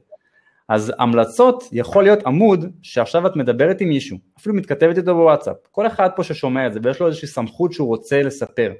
[0.68, 5.86] אז המלצות יכול להיות עמוד שעכשיו את מדברת עם מישהו, אפילו מתכתבת איתו בוואטסאפ, כל
[5.86, 8.72] אחד פה ששומע את זה ויש לו איזושהי סמכות שהוא רוצה לספר,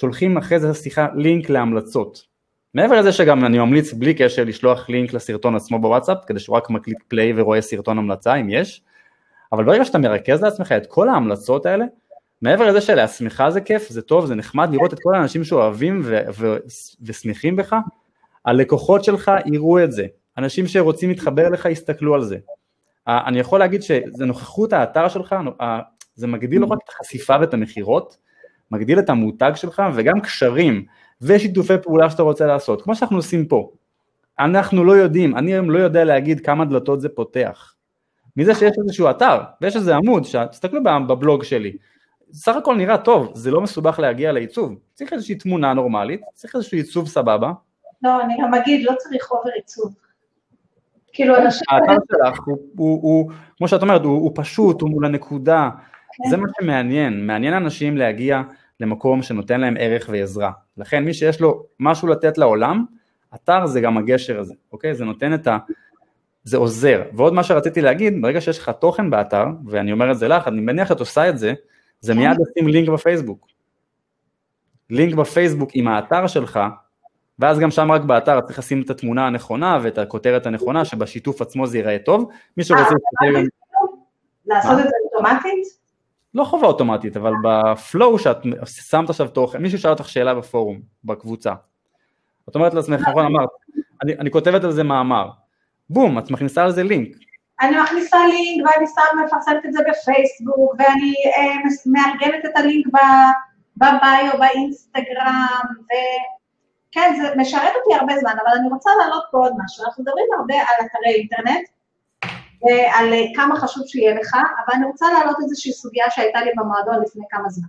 [0.00, 2.26] שולחים אחרי זה שיחה לינק להמלצות,
[2.74, 6.70] מעבר לזה שגם אני ממליץ בלי קשר לשלוח לינק לסרטון עצמו בוואטסאפ, כדי שהוא רק
[6.70, 8.82] מקליק פליי ורואה סרטון המלצה אם יש,
[9.52, 11.84] אבל ברגע שאתה מרכז לעצמך את כל ההמלצות האלה,
[12.42, 16.20] מעבר לזה שלעצמך זה כיף, זה טוב, זה נחמד לראות את כל האנשים שאוהבים ו-
[16.38, 16.56] ו-
[17.02, 17.76] ושמחים בך,
[18.44, 20.06] הלקוחות שלך יראו את זה,
[20.38, 22.36] אנשים שרוצים להתחבר אליך יסתכלו על זה.
[23.06, 25.36] אני יכול להגיד שזה נוכחות האתר שלך,
[26.14, 28.27] זה מגדיל לא רק את החשיפה ואת המכירות,
[28.70, 30.84] מגדיל את המותג שלך וגם קשרים
[31.22, 33.70] ושיתופי פעולה שאתה רוצה לעשות, כמו שאנחנו עושים פה.
[34.38, 37.74] אנחנו לא יודעים, אני היום לא יודע להגיד כמה דלתות זה פותח.
[38.36, 41.76] מזה שיש איזשהו אתר ויש איזה עמוד, תסתכלו בבלוג שלי,
[42.32, 46.76] סך הכל נראה טוב, זה לא מסובך להגיע לעיצוב, צריך איזושהי תמונה נורמלית, צריך איזשהו
[46.76, 47.52] עיצוב סבבה.
[48.02, 49.94] לא, אני גם אגיד, לא צריך אובר עיצוב.
[51.12, 51.66] כאילו אנשים...
[51.70, 55.70] האתר שלך הוא, הוא, הוא, כמו שאת אומרת, הוא, הוא פשוט, הוא מול הנקודה.
[56.30, 58.42] זה מה שמעניין, מעניין אנשים להגיע
[58.80, 60.50] למקום שנותן להם ערך ועזרה.
[60.76, 62.84] לכן מי שיש לו משהו לתת לעולם,
[63.34, 64.94] אתר זה גם הגשר הזה, אוקיי?
[64.94, 65.58] זה נותן את ה...
[66.44, 67.02] זה עוזר.
[67.12, 70.60] ועוד מה שרציתי להגיד, ברגע שיש לך תוכן באתר, ואני אומר את זה לך, אני
[70.60, 71.52] מניח שאת עושה את זה,
[72.00, 73.46] זה מיד לשים לינק בפייסבוק.
[74.90, 76.60] לינק בפייסבוק עם האתר שלך,
[77.38, 81.66] ואז גם שם רק באתר צריך לשים את התמונה הנכונה ואת הכותרת הנכונה, שבשיתוף עצמו
[81.66, 82.30] זה ייראה טוב.
[82.56, 82.94] מי שרוצה...
[83.22, 83.42] אה,
[84.46, 85.78] לעשות את זה אוטומטית?
[86.38, 88.36] לא חובה אוטומטית, אבל בפלואו שאת
[88.66, 91.52] שמת עכשיו תוכן, מישהו שאל אותך שאלה בפורום, בקבוצה.
[92.48, 93.48] את אומרת לעצמך, נכון אמרת,
[94.02, 95.28] אני, אני כותבת על זה מאמר,
[95.90, 97.08] בום, את מכניסה על זה לינק.
[97.60, 102.86] אני מכניסה לינק ואני שם, מפרסמת את זה בפייסבוק, ואני אה, מארגנת את הלינק
[103.76, 109.84] בביו, באינסטגרם, וכן, זה משרת אותי הרבה זמן, אבל אני רוצה להעלות פה עוד משהו.
[109.84, 111.68] אנחנו מדברים הרבה על אתרי אינטרנט,
[112.62, 117.02] ועל אה, כמה חשוב שיהיה לך, אבל אני רוצה להעלות איזושהי סוגיה שהייתה לי במועדון
[117.02, 117.68] לפני כמה זמן.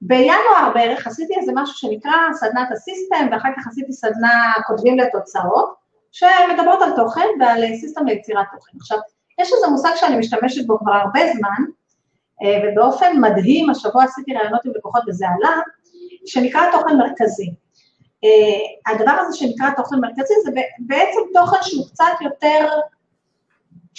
[0.00, 5.74] בינואר בערך עשיתי איזה משהו שנקרא סדנת הסיסטם, ואחר כך עשיתי סדנה כותבים לתוצאות,
[6.12, 8.72] שמדברות על תוכן ועל סיסטם ליצירת תוכן.
[8.80, 8.98] עכשיו,
[9.40, 11.64] יש איזה מושג שאני משתמשת בו כבר הרבה זמן,
[12.42, 15.56] אה, ובאופן מדהים, השבוע עשיתי רעיונות עם לקוחות וזה עלה,
[16.26, 17.50] שנקרא תוכן מרכזי.
[18.24, 22.68] אה, הדבר הזה שנקרא תוכן מרכזי זה בעצם תוכן שהוא קצת יותר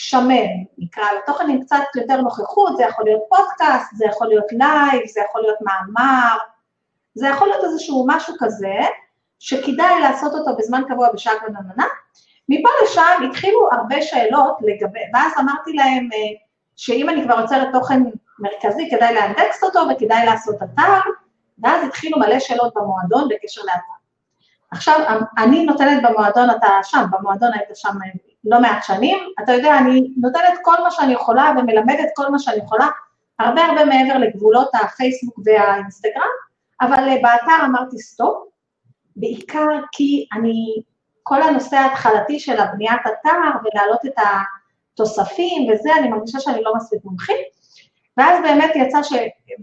[0.02, 4.52] שמן, נקרא לו, תוכן עם קצת יותר נוכחות, זה יכול להיות פודקאסט, זה יכול להיות
[4.52, 6.38] לייב, זה יכול להיות מאמר,
[7.16, 8.76] זה יכול להיות איזשהו משהו כזה,
[9.39, 11.86] שכדאי לעשות אותו בזמן קבוע בשעה ונננה.
[12.50, 16.39] מפה לשם התחילו הרבה שאלות לגבי, ואז אמרתי להם אה,
[16.76, 18.04] שאם אני כבר יוצרת תוכן
[18.39, 21.00] מרכזי, כדאי לאנדקס אותו וכדאי לעשות אתר,
[21.64, 24.00] ואז התחילו מלא שאלות במועדון בקשר לאתר.
[24.72, 25.00] עכשיו,
[25.38, 27.97] אני נותנת במועדון, אתה שם, במועדון היית שם
[28.44, 32.58] לא מעט שנים, אתה יודע, אני נותנת כל מה שאני יכולה ומלמדת כל מה שאני
[32.58, 32.88] יכולה,
[33.40, 36.30] הרבה הרבה מעבר לגבולות הפייסבוק והאינסטגרם,
[36.82, 38.38] אבל אה, באתר אמרתי סטופ,
[39.16, 40.82] בעיקר כי אני,
[41.24, 44.14] כל הנושא ההתחלתי של הבניית אתר ולהעלות את
[44.94, 47.60] התוספים וזה, אני מרגישה שאני לא מספיק מומחית,
[48.18, 49.14] ואז באמת יצא ש...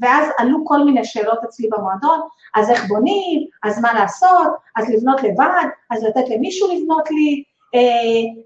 [0.00, 2.20] ואז עלו כל מיני שאלות אצלי במועדון,
[2.54, 7.44] אז איך בונים, אז מה לעשות, אז לבנות לבד, אז לתת למישהו לבנות לי,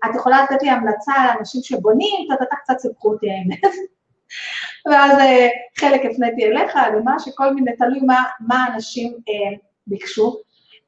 [0.05, 3.75] את יכולה לתת לי המלצה לאנשים שבונים, אתה קצת סיפקו אותי האמת.
[4.91, 9.57] ואז אה, חלק הפניתי אליך, למה שכל מיני, תלוי מה, מה אנשים אה,
[9.87, 10.37] ביקשו.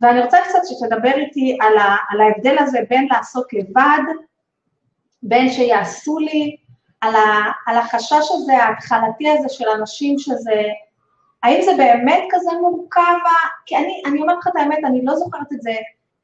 [0.00, 4.02] ואני רוצה קצת שתדבר איתי על, ה, על ההבדל הזה בין לעשות לבד,
[5.22, 6.56] בין שיעשו לי,
[7.00, 10.62] על, ה, על החשש הזה, ההתחלתי הזה של אנשים שזה,
[11.42, 13.18] האם זה באמת כזה מורכב?
[13.66, 15.76] כי אני, אני אומרת לך את האמת, אני לא זוכרת את זה אה,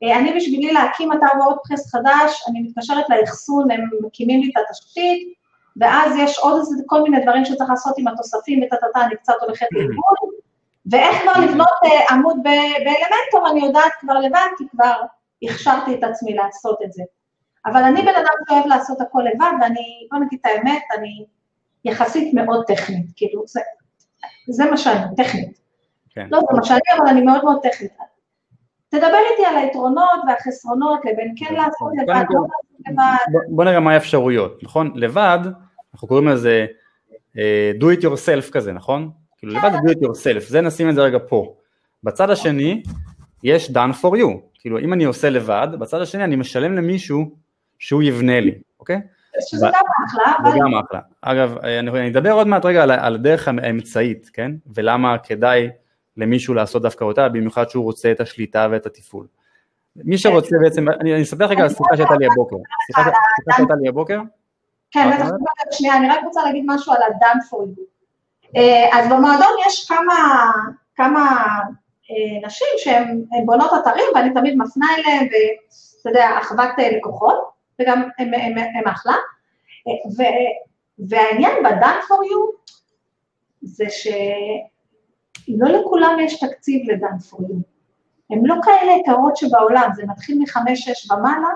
[0.02, 5.34] אני בשבילי להקים אתר וורדפרס חדש, אני מתקשרת לאחסון, הם מקימים לי את התשתית,
[5.76, 10.38] ואז יש עוד כל מיני דברים שצריך לעשות עם התוספים וטטטה, אני קצת הולכת לאימון,
[10.90, 14.94] ואיך כבר לבנות uh, עמוד באלמנטור, אני יודעת כבר לבד, כי כבר
[15.42, 17.02] הכשרתי את עצמי לעשות את זה.
[17.66, 21.24] אבל אני בן אדם שאוהב לעשות הכל לבד, ואני, בוא נגיד את האמת, אני
[21.84, 23.60] יחסית מאוד טכנית, כאילו, זה,
[24.48, 25.58] זה מה שאני, טכנית.
[26.10, 26.26] כן.
[26.30, 27.92] לא זה מה שאני, אבל אני מאוד מאוד טכנית.
[28.88, 32.48] תדבר איתי על היתרונות והחסרונות לבין כן לעשות לבד, לא לעשות
[32.88, 33.38] לבד.
[33.48, 34.92] בוא נראה מה האפשרויות, נכון?
[34.94, 35.38] לבד,
[35.94, 36.66] אנחנו קוראים לזה
[37.34, 39.10] uh, do it yourself כזה, נכון?
[39.38, 41.54] כאילו לבד זה do it yourself, זה נשים את זה רגע פה.
[42.04, 42.82] בצד השני,
[43.42, 47.30] יש done for you, כאילו אם אני עושה לבד, בצד השני אני משלם למישהו
[47.78, 49.00] שהוא יבנה לי, אוקיי?
[49.48, 49.72] שזה גם
[50.06, 50.50] אחלה.
[50.52, 51.00] זה גם אחלה.
[51.20, 54.52] אגב, אני אדבר עוד מעט רגע על הדרך האמצעית, כן?
[54.74, 55.68] ולמה כדאי
[56.18, 59.26] למישהו לעשות דווקא אותה, במיוחד שהוא רוצה את השליטה ואת התפעול.
[59.96, 62.56] מי שרוצה בעצם, אני אספר רגע על שיחה שהייתה לי הבוקר.
[62.86, 63.10] שיחה
[63.56, 64.20] שהייתה לי הבוקר?
[64.90, 65.28] כן, בטח,
[65.70, 67.82] שנייה, אני רק רוצה להגיד משהו על ה-done for you.
[68.56, 70.50] אה, אז במועדון יש כמה,
[70.96, 71.48] כמה
[72.10, 77.50] אה, נשים שהן בונות אתרים, ואני תמיד מפנה אליהן, ואתה יודע, אחוות אה, לקוחות,
[77.80, 79.14] וגם הן אחלה.
[81.08, 82.72] והעניין ב-done for you
[83.62, 84.06] זה ש...
[85.48, 87.62] לא לכולם יש תקציב לדן פורים.
[88.30, 91.48] הן לא כאלה יקרות שבעולם, זה מתחיל מחמש-שש ומעלה,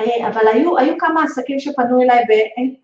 [0.00, 2.24] אה, אבל היו, היו כמה עסקים שפנו אליי,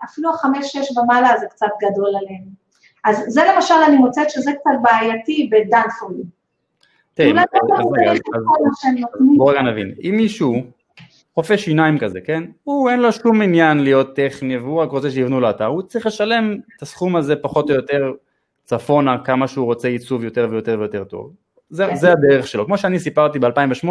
[0.05, 2.63] אפילו החמש-שש ומעלה זה קצת גדול עליהם.
[3.05, 5.83] אז זה למשל, אני מוצאת שזה קצת בעייתי בדן
[7.19, 7.43] לא
[9.37, 10.55] בואו נבין, אם מישהו
[11.37, 12.43] רופא שיניים כזה, כן?
[12.65, 16.07] הוא אין לו שום עניין להיות טכני והוא רק רוצה שיבנו לו אתר, הוא צריך
[16.07, 18.13] לשלם את הסכום הזה פחות או יותר
[18.65, 21.33] צפונה כמה שהוא רוצה עיצוב יותר ויותר ויותר טוב.
[21.71, 21.97] זה, כן.
[21.97, 22.67] זה הדרך שלו.
[22.67, 23.89] כמו שאני סיפרתי ב-2008,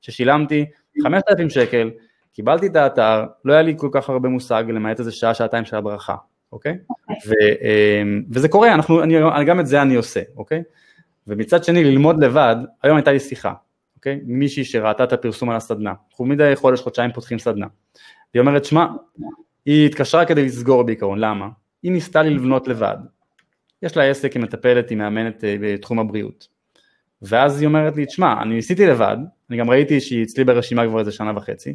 [0.00, 0.64] ששילמתי
[1.02, 1.90] 5,000 שקל,
[2.32, 5.76] קיבלתי את האתר, לא היה לי כל כך הרבה מושג, למעט איזה שעה, שעתיים של
[5.76, 6.16] הדרכה,
[6.52, 6.78] אוקיי?
[6.90, 7.16] אוקיי.
[7.26, 7.32] ו,
[8.02, 10.62] אמ, וזה קורה, אנחנו, אני, גם את זה אני עושה, אוקיי?
[11.26, 13.52] ומצד שני, ללמוד לבד, היום הייתה לי שיחה,
[13.96, 14.20] אוקיי?
[14.24, 17.66] מישהי שראתה את הפרסום על הסדנה, אנחנו מדי חודש, חודשיים פותחים סדנה.
[18.34, 18.86] היא אומרת, שמע,
[19.66, 21.48] היא התקשרה כדי לסגור בעיקרון, למה?
[21.82, 22.96] היא ניסתה לבנות לבד,
[23.84, 26.48] יש לה עסק, היא מטפלת, היא מאמנת אה, בתחום הבריאות.
[27.22, 29.16] ואז היא אומרת לי, תשמע, אני ניסיתי לבד,
[29.50, 31.74] אני גם ראיתי שהיא אצלי ברשימה כבר איזה שנה וחצי,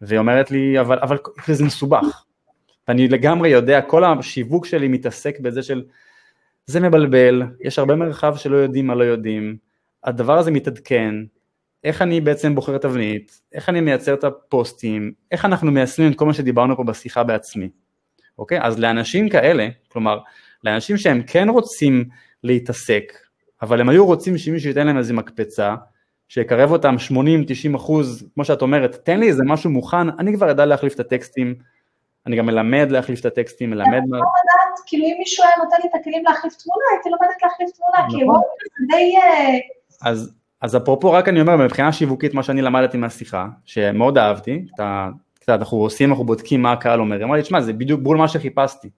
[0.00, 1.16] והיא אומרת לי, אבל, אבל
[1.48, 2.24] זה מסובך.
[2.88, 5.84] ואני לגמרי יודע, כל השיווק שלי מתעסק בזה של,
[6.66, 9.56] זה מבלבל, יש הרבה מרחב שלא יודעים מה לא יודעים,
[10.04, 11.14] הדבר הזה מתעדכן,
[11.84, 16.26] איך אני בעצם בוחר תבנית, איך אני מייצר את הפוסטים, איך אנחנו מיישמים את כל
[16.26, 17.68] מה שדיברנו פה בשיחה בעצמי,
[18.38, 18.62] אוקיי?
[18.62, 20.18] אז לאנשים כאלה, כלומר,
[20.66, 22.04] לאנשים שהם כן רוצים
[22.44, 23.12] להתעסק,
[23.62, 25.74] אבל הם היו רוצים שמישהו ייתן להם איזה מקפצה,
[26.28, 26.96] שיקרב אותם
[27.72, 31.00] 80-90 אחוז, כמו שאת אומרת, תן לי איזה משהו מוכן, אני כבר אדע להחליף את
[31.00, 31.54] הטקסטים,
[32.26, 33.86] אני גם מלמד להחליף את הטקסטים, מלמד...
[33.86, 37.42] אני לא יודעת, כאילו אם מישהו היה נותן לי את הכלים להחליף תמונה, הייתי לומדת
[37.42, 38.38] להחליף תמונה, כי הוא
[38.90, 39.16] די...
[39.16, 39.58] אה,
[40.60, 44.66] אז אפרופו, רק אני אומר, מבחינה שיווקית, מה שאני למדתי מהשיחה, שמאוד אהבתי,
[45.40, 48.28] קצת, אנחנו עושים, אנחנו בודקים מה הקהל אומר, אמר לי, תשמע, זה בדיוק בול מה
[48.28, 48.88] שחיפשתי.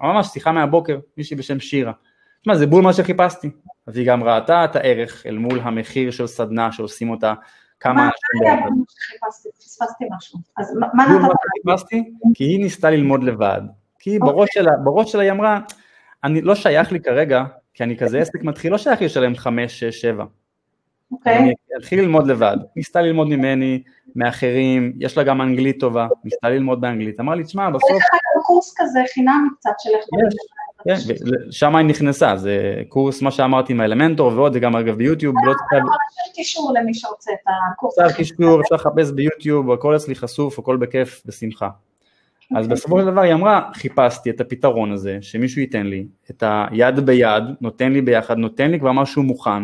[0.00, 1.92] ממש שיחה מהבוקר, מישהי בשם שירה.
[2.40, 3.50] תשמע, זה בול מה שחיפשתי.
[3.86, 7.34] אז היא גם ראתה את הערך אל מול המחיר של סדנה שעושים אותה
[7.80, 8.42] כמה אנשים...
[8.44, 9.48] מה היה במה שחיפשתי?
[9.58, 10.38] פספסתי משהו.
[10.56, 11.28] אז מה נתת?
[11.64, 12.12] מה שחיפשתי?
[12.34, 13.60] כי היא ניסתה ללמוד לבד.
[13.98, 14.32] כי אוקיי.
[14.32, 15.60] בראש שלה, בראש שלה היא אמרה,
[16.24, 17.44] אני לא שייך לי כרגע,
[17.74, 20.24] כי אני כזה עסק מתחיל, לא שייך לי לשלם חמש, שש, שבע.
[21.12, 21.38] אוקיי.
[21.38, 22.56] אני אתחיל ללמוד לבד.
[22.76, 23.82] ניסתה ללמוד ממני,
[24.16, 27.20] מאחרים, יש לה גם אנגלית טובה, ניסתה ללמוד באנגלית.
[27.20, 27.90] אמרה לי, תשמע, בסוף...
[27.90, 30.04] יש לך קורס כזה חינם קצת של איך...
[30.84, 30.94] כן,
[31.50, 35.52] שם היא נכנסה, זה קורס, מה שאמרתי, עם האלמנטור ועוד, זה גם אגב ביוטיוב, לא
[35.52, 35.62] צריך...
[35.68, 37.38] אתה יכול להשאיר קישור למי שרוצה את
[37.72, 37.98] הקורס.
[37.98, 41.68] אפשר קישור, אפשר לחפש ביוטיוב, הכל אצלי חשוף, הכל בכיף, בשמחה.
[42.56, 42.76] אז אוקיי.
[42.76, 47.44] בסופו של דבר היא אמרה, חיפשתי את הפתרון הזה, שמישהו ייתן לי, את היד ביד,
[47.60, 49.62] נותן לי ביחד, נותן לי כבר משהו מוכן,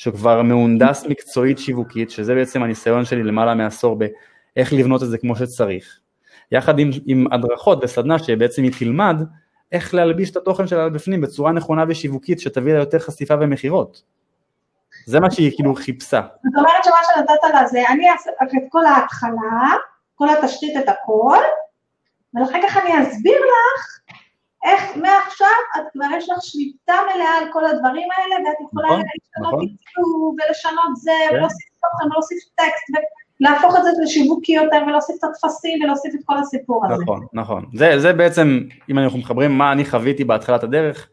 [0.00, 5.36] שכבר מהונדס מקצועית שיווקית, שזה בעצם הניסיון שלי למעלה מעשור באיך לבנות את זה כמו
[5.36, 6.00] שצריך.
[6.52, 9.16] יחד עם, עם הדרכות וסדנה שבעצם היא תלמד
[9.72, 14.02] איך להלביש את התוכן שלה בפנים בצורה נכונה ושיווקית שתביא לה יותר חשיפה ומכירות.
[15.06, 16.20] זה מה שהיא כאילו חיפשה.
[16.20, 19.76] זאת אומרת שמה שנתת לה זה, אני אעשה את כל ההתחלה,
[20.14, 21.38] כל התשתית את הכל,
[22.34, 24.00] ואחר כך אני אסביר לך
[24.64, 29.00] איך מעכשיו את כבר יש לך שליטה מלאה על כל הדברים האלה, ואת יכולה נכון,
[29.00, 29.60] לשנות נכון.
[29.60, 31.34] עיצוב ולשנות זה, כן.
[31.34, 33.04] ולהוסיף תוכן ולהוסיף טקסט,
[33.40, 37.02] להפוך את זה לשיווקי יותר ולהוסיף את הטפסים ולהוסיף את כל הסיפור הזה.
[37.02, 37.64] נכון, נכון.
[37.74, 41.08] זה, זה בעצם, אם אנחנו מחברים מה אני חוויתי בהתחלת הדרך,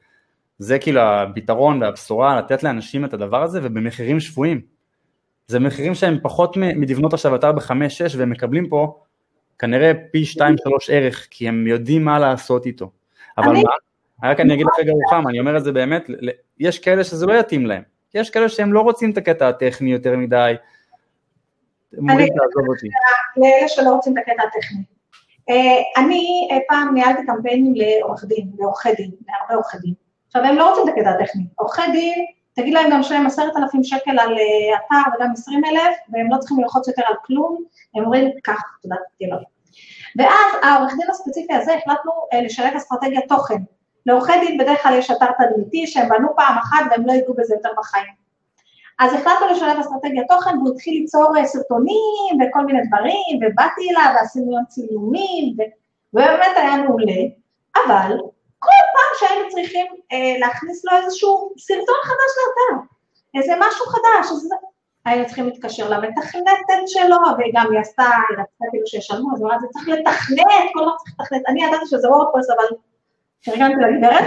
[0.59, 4.61] זה כאילו הפתרון והבשורה, לתת לאנשים את הדבר הזה ובמחירים שפויים.
[5.47, 8.99] זה מחירים שהם פחות מלבנות עכשיו אתר בחמש, שש, והם מקבלים פה
[9.59, 12.91] כנראה פי שתיים, שלוש ערך, כי הם יודעים מה לעשות איתו.
[13.38, 13.63] אבל אני...
[13.63, 16.07] מה, רק אני אגיד לך רגע רוחם, אני אומר את זה באמת,
[16.59, 17.83] יש כאלה שזה לא יתאים להם.
[18.13, 20.53] יש כאלה שהם לא רוצים את הקטע הטכני יותר מדי,
[21.93, 22.88] מוריד תעזוב אותי.
[23.38, 24.81] לאלה שלא רוצים את הקטע הטכני.
[25.49, 29.93] אה, אני אה, פעם ניהלתי קמפיינים לעורך דין, לעורכי דין, להרבה עורכי דין.
[30.27, 31.43] עכשיו, הם לא רוצים את הקטע הטכני.
[31.55, 35.95] עורכי דין, תגיד להם גם שלהם עשרת אלפים שקל על אה, אתר וגם עשרים אלף,
[36.09, 37.63] והם לא צריכים ללחוץ יותר על כלום,
[37.95, 39.57] הם אומרים, קח, תודה, תהיה לו.
[40.18, 42.11] ואז העורך דין הספציפי הזה החלטנו
[42.43, 43.57] לשלב אסטרטגיית תוכן.
[44.05, 47.55] לעורכי דין בדרך כלל יש אתר תדמיתי שהם בנו פעם אחת והם לא יגעו בזה
[47.55, 48.28] יותר בחיים.
[48.99, 54.13] אז החלטנו לשלב אסטרטגיית תוכן, והוא התחיל ליצור אה, סרטונים וכל מיני דברים, ובאתי אליו
[54.15, 55.55] ועשינו יום צילומים,
[56.13, 57.22] ובאמת היה מעולה,
[57.76, 58.18] אבל
[58.59, 62.82] כל פעם שהיינו צריכים אה, להכניס לו איזשהו סרטון חדש לאתר,
[63.36, 64.49] איזה משהו חדש, אז
[65.08, 69.60] היינו צריכים להתקשר למתכנתת שלו, וגם היא עשתה, היא רצתה כאילו שישלמו, אז הוא אמרה,
[69.60, 72.78] זה צריך לתכנת, כל הזמן צריך לתכנת, אני ידעתי שזה וורדפרס, אבל
[73.45, 74.24] פרגנתי לגברת,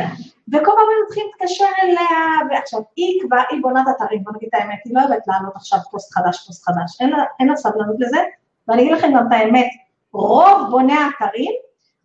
[0.49, 2.09] וכל פעם היינו צריכים להתקשר אליה,
[2.51, 5.79] ועכשיו היא כבר, היא בונת אתרים, בוא נגיד את האמת, היא לא אוהבת לעלות עכשיו
[5.91, 7.01] פוסט חדש, פוסט חדש,
[7.41, 8.23] אין לה, סבלנות לזה,
[8.69, 9.71] ואני אגיד לכם גם את האמת,
[10.13, 11.53] רוב בוני האתרים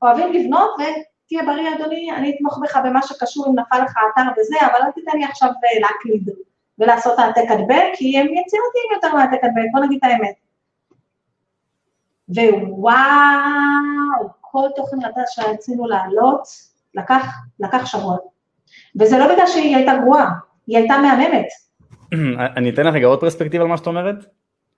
[0.02, 4.56] אוהבים לבנות, ותהיה בריא אדוני, אני אתמוך בך במה שקשור אם נפל לך האתר וזה,
[4.62, 6.30] אבל אל תיתן לי עכשיו אה, להקליד
[6.80, 10.36] ולעשות העתק הדבק, כי הם יצירתיים יותר מהעתק הדבק, בוא נגיד את האמת.
[12.30, 16.44] ווואו, כל תוכן חדש שרצינו להעלות,
[16.96, 17.26] לקח,
[17.60, 18.18] לקח שבוע.
[19.00, 20.30] וזה לא בגלל שהיא הייתה גרועה,
[20.68, 21.48] היא הייתה מהממת.
[22.58, 24.26] אני אתן לך רגע עוד פרספקטיבה על מה שאת אומרת,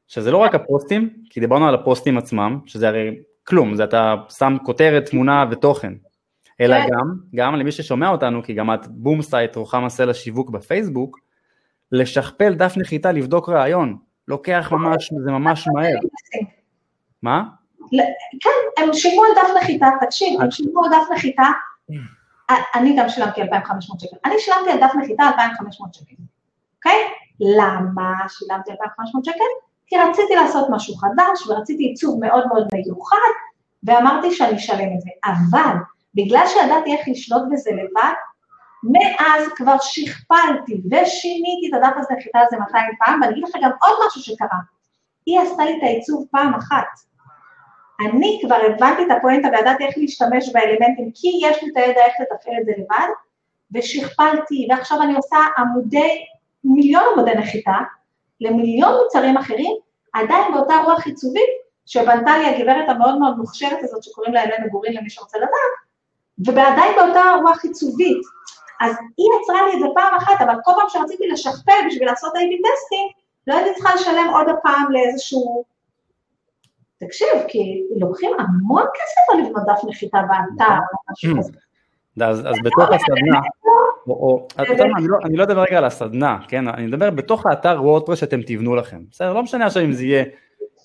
[0.07, 4.57] שזה לא רק הפוסטים, כי דיברנו על הפוסטים עצמם, שזה הרי כלום, זה אתה שם
[4.65, 5.93] כותרת, תמונה ותוכן,
[6.61, 6.87] אלא כן.
[6.91, 11.19] גם, גם למי ששומע אותנו, כי גם את Boom Site רוחמה סלע שיווק בפייסבוק,
[11.91, 15.99] לשכפל דף נחיתה, לבדוק רעיון, לוקח ממש, זה ממש מהר.
[17.21, 17.43] מה?
[18.41, 21.43] כן, הם שילמו על דף נחיתה, תקשיב, הם שילמו על דף נחיתה
[22.75, 24.17] אני גם שילמתי 2,500 שקל.
[24.25, 26.15] אני שילמתי על דף נחיתה 2,500 שקל,
[26.77, 26.99] אוקיי?
[27.39, 29.49] למה שילמתי 2,500 שקל?
[29.87, 33.33] כי רציתי לעשות משהו חדש ורציתי עיצוב מאוד מאוד מיוחד,
[33.83, 35.09] ואמרתי שאני אשלם את זה.
[35.25, 35.75] אבל
[36.15, 38.13] בגלל שידעתי איך לשלוט בזה לבד,
[38.91, 43.71] מאז כבר שכפלתי ושיניתי את הדף הזה, נחיתה הזה 200 פעם, ואני אגיד לך גם
[43.81, 44.59] עוד משהו שקרה.
[45.25, 46.87] היא עשתה לי את העיצוב פעם אחת.
[48.05, 52.13] אני כבר הבנתי את הפואנטה וידעתי איך להשתמש באלמנטים, כי יש לי את הידע איך
[52.21, 53.07] לתפעל את זה לבד,
[53.71, 56.25] ושכפלתי, ועכשיו אני עושה עמודי,
[56.63, 57.77] מיליון עמודי נחיתה,
[58.41, 59.75] למיליון מוצרים אחרים,
[60.13, 61.49] עדיין באותה רוח עיצובית
[61.85, 65.87] שבנתה לי הגברת המאוד מאוד מוכשרת הזאת שקוראים לה אלנה גורין למי שרוצה לדעת,
[66.45, 68.21] ועדיין באותה רוח עיצובית.
[68.79, 72.33] אז היא יצרה לי את זה פעם אחת, אבל כל פעם שרציתי לשכפל בשביל לעשות
[72.33, 73.11] A-B testing,
[73.47, 75.63] לא הייתי צריכה לשלם עוד הפעם לאיזשהו...
[76.99, 81.39] תקשיב, כי לוקחים המון כסף על לבנות דף נחיתה באתר או משהו Hmm.
[81.39, 81.51] כזה.
[82.25, 83.39] אז, בתוך הסדנה,
[84.07, 86.85] או, או, אתה יודע מה, אני לא, אני לא אדבר רגע על הסדנה, כן, אני
[86.85, 90.23] מדבר בתוך האתר וורדפרס שאתם תבנו לכם, בסדר, לא משנה עכשיו אם זה יהיה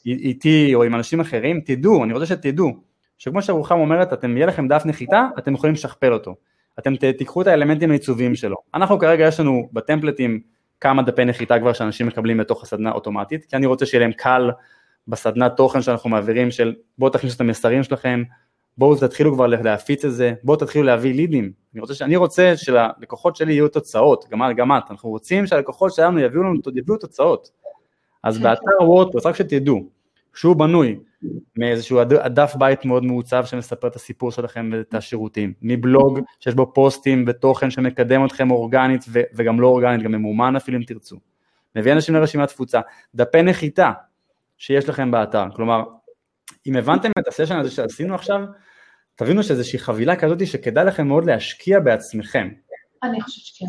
[0.06, 2.72] איתי או עם אנשים אחרים, תדעו, אני רוצה שתדעו,
[3.18, 6.34] שכמו שרוחם אומרת, אתם, יהיה לכם דף נחיתה, אתם יכולים לשכפל אותו,
[6.78, 10.40] אתם תיקחו את האלמנטים העיצוביים שלו, אנחנו כרגע יש לנו בטמפלטים
[10.80, 14.50] כמה דפי נחיתה כבר שאנשים מקבלים בתוך הסדנה אוטומטית, כי אני רוצה שיהיה להם קל
[15.08, 18.22] בסדנת תוכן שאנחנו מעבירים של בואו תכניסו את המסרים שלכם,
[18.78, 22.56] בואו תתחילו כבר להפיץ את זה, בואו תתחילו להביא לידים, אני רוצה, ש- אני רוצה
[22.56, 27.50] שללקוחות שלי יהיו תוצאות, גם, גם את, אנחנו רוצים שהלקוחות שלנו יביאו לנו, יביאו תוצאות,
[28.22, 29.88] אז באתר וורדפרס, רק שתדעו,
[30.34, 30.98] שהוא בנוי
[31.56, 36.72] מאיזשהו עד- דף בית מאוד מעוצב שמספר את הסיפור שלכם ואת השירותים, מבלוג שיש בו
[36.74, 41.16] פוסטים ותוכן שמקדם אתכם אורגנית ו- וגם לא אורגנית, גם ממומן אפילו אם תרצו,
[41.76, 42.80] מביא אנשים לרשימת תפוצה,
[43.14, 43.92] דפי נחיתה
[44.58, 45.82] שיש לכם באתר, כלומר,
[46.66, 48.40] אם הבנתם את הסשן הזה שעשינו עכשיו,
[49.16, 52.48] תבינו שזו איזושהי חבילה כזאת שכדאי לכם מאוד להשקיע בעצמכם.
[53.02, 53.66] אני חושבת שכן.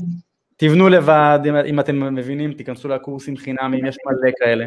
[0.57, 1.39] תבנו לבד,
[1.69, 4.65] אם, אתם מבינים, תיכנסו לקורסים חינמים, יש מלא כאלה.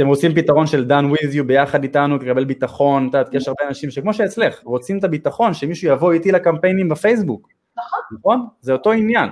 [0.00, 3.62] אתם רוצים פתרון של done with you ביחד איתנו, תקבל ביטחון, את יודעת, יש הרבה
[3.68, 7.48] אנשים שכמו שאצלך, רוצים את הביטחון, שמישהו יבוא איתי לקמפיינים בפייסבוק.
[7.76, 8.00] נכון.
[8.18, 8.46] נכון?
[8.60, 9.28] זה אותו עניין.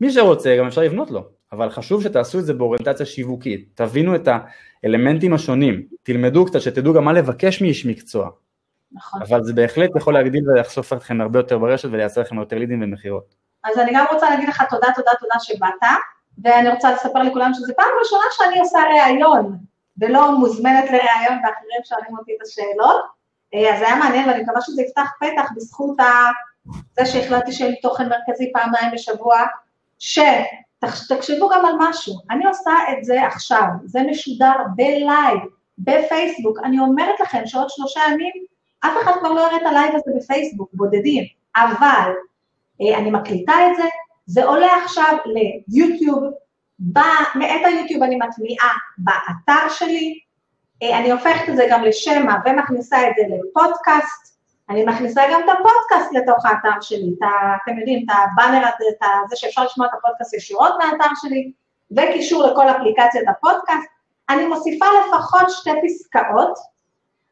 [0.00, 4.28] מי שרוצה, גם אפשר לבנות לו, אבל חשוב שתעשו את זה באוריינטציה שיווקית, תבינו את
[4.84, 8.30] האלמנטים השונים, תלמדו קצת, שתדעו גם מה לבקש מאיש מקצוע,
[8.92, 9.22] נכון.
[9.22, 13.34] אבל זה בהחלט יכול להגדיל ולחשוף אתכם הרבה יותר ברשת ולייצר לכם יותר לידים ומכירות.
[13.64, 15.82] אז אני גם רוצה להגיד לך תודה, תודה, תודה שבאת,
[16.44, 19.56] ואני רוצה לספר לכולם שזו פעם ראשונה שאני עושה ראיון,
[19.98, 23.04] ולא מוזמנת לראיון ואחרים שואלים אותי את השאלות.
[23.54, 26.04] אה, אז זה היה מעניין ואני מקווה שזה יפתח פתח בזכות ה...
[26.98, 29.42] זה שהחלטתי שיהיה לי תוכן מרכזי פעמיים בשבוע,
[29.98, 35.38] שתחשבו גם על משהו, אני עושה את זה עכשיו, זה משודר בלייב,
[35.78, 38.32] בפייסבוק, אני אומרת לכם שעוד שלושה ימים
[38.80, 41.24] אף אחד כבר לא יראה את הלייב הזה בפייסבוק, בודדים,
[41.56, 42.12] אבל
[42.82, 43.82] אה, אני מקליטה את זה,
[44.30, 46.24] זה עולה עכשיו ליוטיוב,
[46.92, 50.18] ב- מאת היוטיוב אני מטמיעה באתר שלי,
[50.82, 54.38] אה, אני הופכת את זה גם לשמע ומכניסה את זה לפודקאסט,
[54.70, 58.84] אני מכניסה גם את הפודקאסט לתוך האתר שלי, את ה, אתם יודעים, את הבאנר הזה,
[59.04, 61.52] את זה שאפשר לשמוע את הפודקאסט ישירות מהאתר שלי,
[61.90, 63.88] וקישור לכל אפליקציית הפודקאסט,
[64.30, 66.58] אני מוסיפה לפחות שתי פסקאות,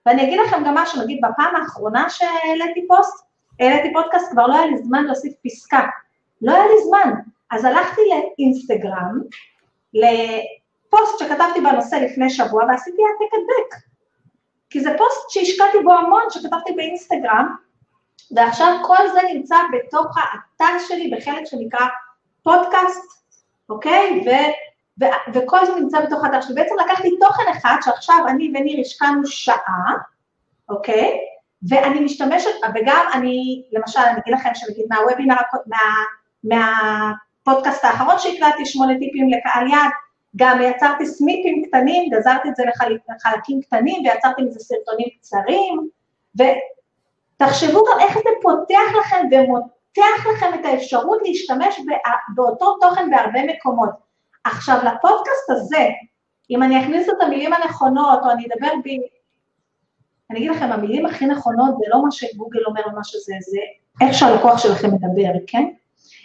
[0.07, 3.27] ואני אגיד לכם גם משהו, נגיד בפעם האחרונה שהעליתי פוסט,
[3.61, 5.87] העליתי פודקאסט, כבר לא היה לי זמן להוסיף פסקה.
[6.43, 7.13] לא היה לי זמן.
[7.51, 9.21] אז הלכתי לאינסטגרם,
[9.95, 13.83] לפוסט שכתבתי בנושא לפני שבוע, ועשיתי העתק הדבק.
[14.71, 17.57] כי זה פוסט שהשקעתי בו המון, שכתבתי באינסטגרם,
[18.31, 21.87] ועכשיו כל זה נמצא בתוך האתר שלי בחלק שנקרא
[22.43, 23.23] פודקאסט,
[23.69, 24.25] אוקיי?
[24.27, 24.31] ו,
[25.01, 26.55] ו, וכל זה נמצא בתוך האתר שלי.
[26.55, 29.95] בעצם לקחתי תוכן אחד שעכשיו אני וניר השקענו שעה,
[30.69, 31.19] אוקיי?
[31.69, 35.37] ואני משתמשת, וגם אני, למשל, אני אגיד לכם שנגיד מהוובינר,
[35.67, 35.79] מה,
[36.45, 39.91] מהפודקאסט האחרון שהקלטתי, שמונה טיפים לקהל יעד,
[40.37, 45.89] גם יצרתי סמיפים קטנים, גזרתי את זה לחל, לחלקים קטנים ויצרתי מזה סרטונים קצרים,
[46.35, 51.81] ותחשבו גם איך זה פותח לכם ומותח לכם את האפשרות להשתמש
[52.35, 53.91] באותו תוכן בהרבה מקומות.
[54.45, 55.87] עכשיו, לפודקאסט הזה,
[56.51, 58.89] אם אני אכניס את המילים הנכונות, או אני אדבר ב...
[60.31, 63.59] אני אגיד לכם, המילים הכי נכונות זה לא מה שגוגל אומר או מה שזה, זה
[64.01, 65.65] איך שהלקוח שלכם מדבר, כן?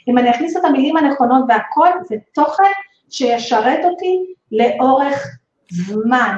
[0.08, 2.72] אם אני אכניס את המילים הנכונות והכל, זה תוכן
[3.10, 5.38] שישרת אותי לאורך
[5.72, 6.38] זמן.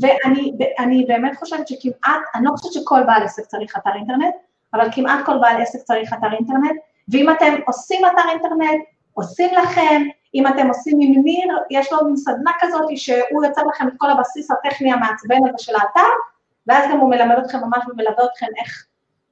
[0.00, 4.34] ואני באמת חושבת שכמעט, אני לא חושבת שכל בעל עסק צריך אתר אינטרנט,
[4.74, 8.82] אבל כמעט כל בעל עסק צריך אתר אינטרנט, ואם אתם עושים אתר אינטרנט,
[9.14, 10.02] עושים לכם,
[10.34, 14.10] אם אתם עושים עם ניר, יש לו מין סדנה כזאת שהוא יוצר לכם את כל
[14.10, 16.08] הבסיס הטכני המעצבן הזה של האתר,
[16.66, 18.86] ואז גם הוא מלמד אתכם ממש ומלווה אתכם איך,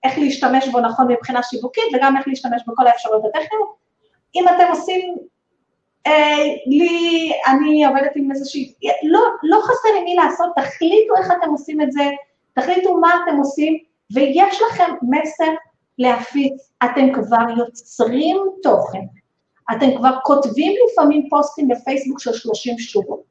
[0.05, 3.75] איך להשתמש בו נכון מבחינה שיווקית, וגם איך להשתמש בכל האפשרויות הטכניות.
[4.37, 5.17] אם אתם עושים,
[6.07, 11.51] אה, לי, אני עובדת עם איזושהי, לא, לא חסר עם מי לעשות, תחליטו איך אתם
[11.51, 12.11] עושים את זה,
[12.53, 13.79] תחליטו מה אתם עושים,
[14.15, 15.53] ויש לכם מסר
[15.99, 19.05] להפיץ, אתם כבר יוצרים תוכן,
[19.73, 23.23] אתם כבר כותבים לפעמים פוסטים בפייסבוק של 30 שורות,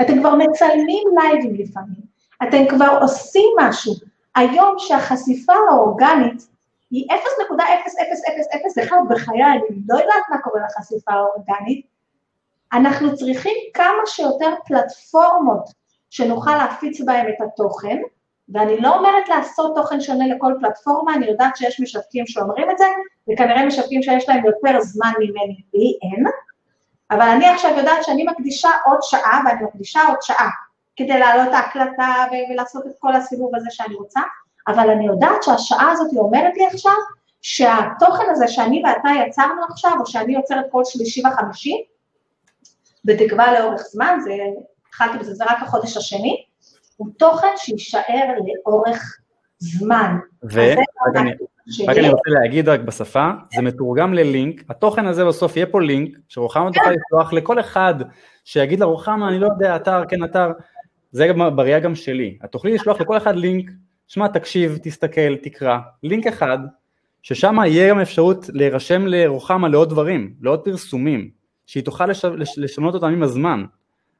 [0.00, 2.00] אתם כבר מצלמים לייבים לפעמים,
[2.42, 3.94] אתם כבר עושים משהו.
[4.38, 6.48] היום שהחשיפה האורגנית
[6.90, 11.86] היא 0.0001 בחיי, אני לא יודעת מה קורה לחשיפה האורגנית,
[12.72, 15.70] אנחנו צריכים כמה שיותר פלטפורמות
[16.10, 17.98] שנוכל להפיץ בהן את התוכן,
[18.48, 22.86] ואני לא אומרת לעשות תוכן שונה לכל פלטפורמה, אני יודעת שיש משווקים שאומרים את זה,
[23.32, 26.24] וכנראה משווקים שיש להם יותר זמן ממני, לי אין,
[27.10, 30.50] אבל אני עכשיו יודעת שאני מקדישה עוד שעה, ואני מקדישה עוד שעה,
[30.98, 32.14] כדי להעלות ההקלטה
[32.50, 34.20] ולעשות את כל הסיבוב הזה שאני רוצה,
[34.68, 36.92] אבל אני יודעת שהשעה הזאת היא אומרת לי עכשיו,
[37.42, 41.84] שהתוכן הזה שאני ואתה יצרנו עכשיו, או שאני יוצרת כל שלישי וחמישי,
[43.04, 44.32] בתקווה לאורך זמן, זה,
[44.88, 46.44] התחלתי בזה, זה רק החודש השני,
[46.96, 48.34] הוא תוכן שיישאר
[48.66, 49.18] לאורך
[49.58, 50.16] זמן.
[51.16, 51.30] אני,
[51.88, 56.18] רק אני רוצה להגיד רק בשפה, זה מתורגם ללינק, התוכן הזה בסוף יהיה פה לינק,
[56.28, 57.94] שרוחמה תוכל לשלוח לכל אחד
[58.44, 60.50] שיגיד לרוחמה, אני לא יודע, אתר, כן אתר,
[61.10, 63.70] זה בראייה גם שלי, את תוכלי לשלוח לכל אחד לינק,
[64.06, 66.58] שמע, תקשיב, תסתכל, תקרא, לינק אחד,
[67.22, 71.30] ששם יהיה גם אפשרות להירשם לרוחמה לעוד דברים, לעוד פרסומים,
[71.66, 72.24] שהיא תוכל לש...
[72.56, 73.64] לשנות אותם עם הזמן.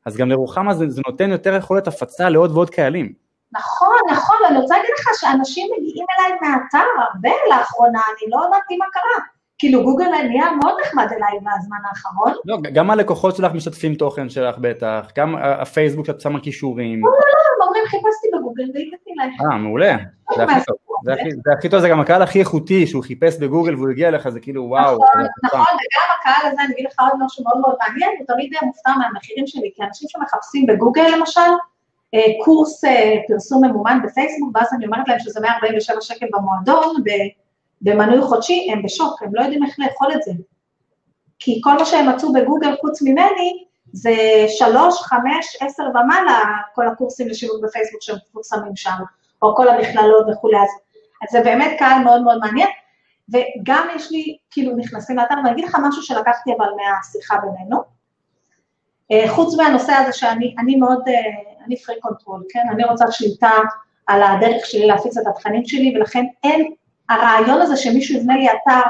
[0.04, 3.12] אז גם לרוחמה זה, זה נותן יותר יכולת הפצה לעוד ועוד קהלים.
[3.52, 8.62] נכון, נכון, ואני רוצה להגיד לך שאנשים מגיעים אליי מהאתר הרבה לאחרונה, אני לא יודעת
[8.78, 9.24] מה קרה.
[9.58, 12.32] כאילו גוגל נהיה מאוד נחמד אליי מהזמן האחרון.
[12.44, 17.00] לא, גם הלקוחות שלך משתפים תוכן שלך בטח, גם הפייסבוק שאת שמה כישורים.
[17.04, 19.52] לא, לא, לא, הם אומרים חיפשתי בגוגל והגעתי להם.
[19.52, 19.96] אה, מעולה.
[20.36, 20.76] זה הכי טוב.
[21.04, 24.08] זה הכי, זה הכי טוב, זה גם הקהל הכי איכותי, שהוא חיפש בגוגל והוא הגיע
[24.08, 24.94] אליך, זה כאילו וואו.
[24.94, 28.52] נכון, נכון, וגם הקהל הזה, אני אגיד לך עוד משהו מאוד מאוד מעניין, הוא תמיד
[28.62, 31.50] מופתע מהמחירים שלי, כי אנשים שמחפשים בגוגל למשל,
[32.14, 37.02] אה, קורס אה, פרסום ממומן בפייסבוק, ואז אני אומרת להם שזה 147 שקל במועדון,
[37.82, 40.32] במנוי חודשי, הם בשוק, הם לא יודעים איך לאכול את זה.
[41.38, 44.14] כי כל מה שהם מצאו בגוגל חוץ ממני, זה
[44.48, 46.40] שלוש, חמש, עשר ומעלה,
[46.74, 48.98] כל הקורסים לשיווק בפייסבוק שהם מפורסמים שם,
[49.42, 50.56] או כל המכללות וכולי,
[51.22, 52.68] אז זה באמת קהל מאוד מאוד מעניין,
[53.28, 57.82] וגם יש לי, כאילו, נכנסים לאתר, ואני אגיד לך משהו שלקחתי אבל מהשיחה בינינו,
[59.12, 61.14] אה, חוץ מהנושא הזה שאני אני מאוד, אה,
[61.66, 62.62] אני freak control, כן?
[62.72, 63.52] אני רוצה שליטה
[64.06, 66.72] על הדרך שלי להפיץ את התכנים שלי, ולכן אין,
[67.08, 68.88] הרעיון הזה שמישהו יבנה לי אתר,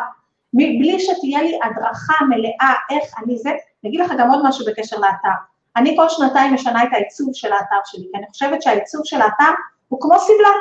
[0.53, 4.97] בלי שתהיה לי הדרכה מלאה איך אני זה, אני אגיד לך גם עוד משהו בקשר
[4.97, 5.39] לאתר.
[5.77, 9.53] אני כל שנתיים משנה את העיצוב של האתר שלי, כי אני חושבת שהעיצוב של האתר
[9.89, 10.55] הוא כמו שמלה.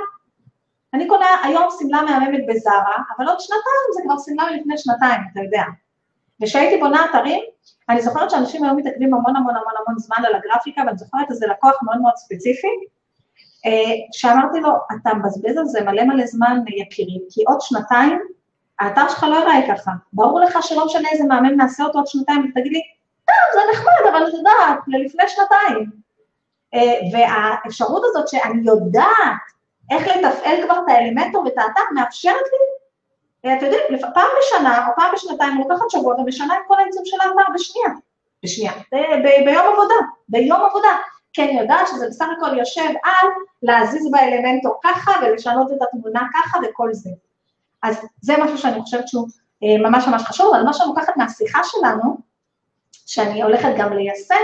[0.93, 5.39] אני קונה היום שמלה מהממת בזארה, אבל עוד שנתיים זה כבר שמלה מלפני שנתיים, אתה
[5.39, 5.63] יודע.
[6.41, 7.39] וכשהייתי בונה אתרים,
[7.89, 11.47] אני זוכרת שאנשים היו מתעכבים המון המון המון המון זמן על הגרפיקה, ואני זוכרת איזה
[11.47, 12.67] לקוח מאוד מאוד ספציפי,
[14.11, 18.19] שאמרתי לו, אתה מבזבז על זה מלא מלא זמן יקירי, כי עוד שנתיים
[18.79, 19.91] האתר שלך לא ייראה ככה.
[20.13, 22.81] ברור לך שלא משנה איזה מאמן נעשה אותו עוד שנתיים, ותגיד לי,
[23.25, 25.91] טוב, זה נחמד, אבל את יודעת, ללפני שנתיים.
[26.73, 29.47] אה, והאפשרות הזאת שאני יודעת
[29.91, 32.77] איך לתפעל כבר את האלמנטור ואת האתר, מאפשרת לי.
[33.57, 37.17] אתם יודעים, פעם בשנה או פעם בשנתיים, אני לוקחת שבוע ומשנה את כל העיצוב של
[37.21, 37.89] האתר בשנייה,
[38.43, 38.71] בשנייה,
[39.45, 39.95] ביום עבודה,
[40.29, 40.97] ביום עבודה,
[41.34, 43.30] כי אני יודעת שזה בסך הכל יושב על
[43.63, 47.09] להזיז באלמנטור ככה ולשנות את התמונה ככה וכל זה.
[47.84, 49.28] אז זה משהו שאני חושבת שהוא
[49.63, 52.17] אה, ממש ממש חשוב, אבל מה שאני לוקחת מהשיחה שלנו,
[53.05, 54.36] שאני הולכת גם ליישם,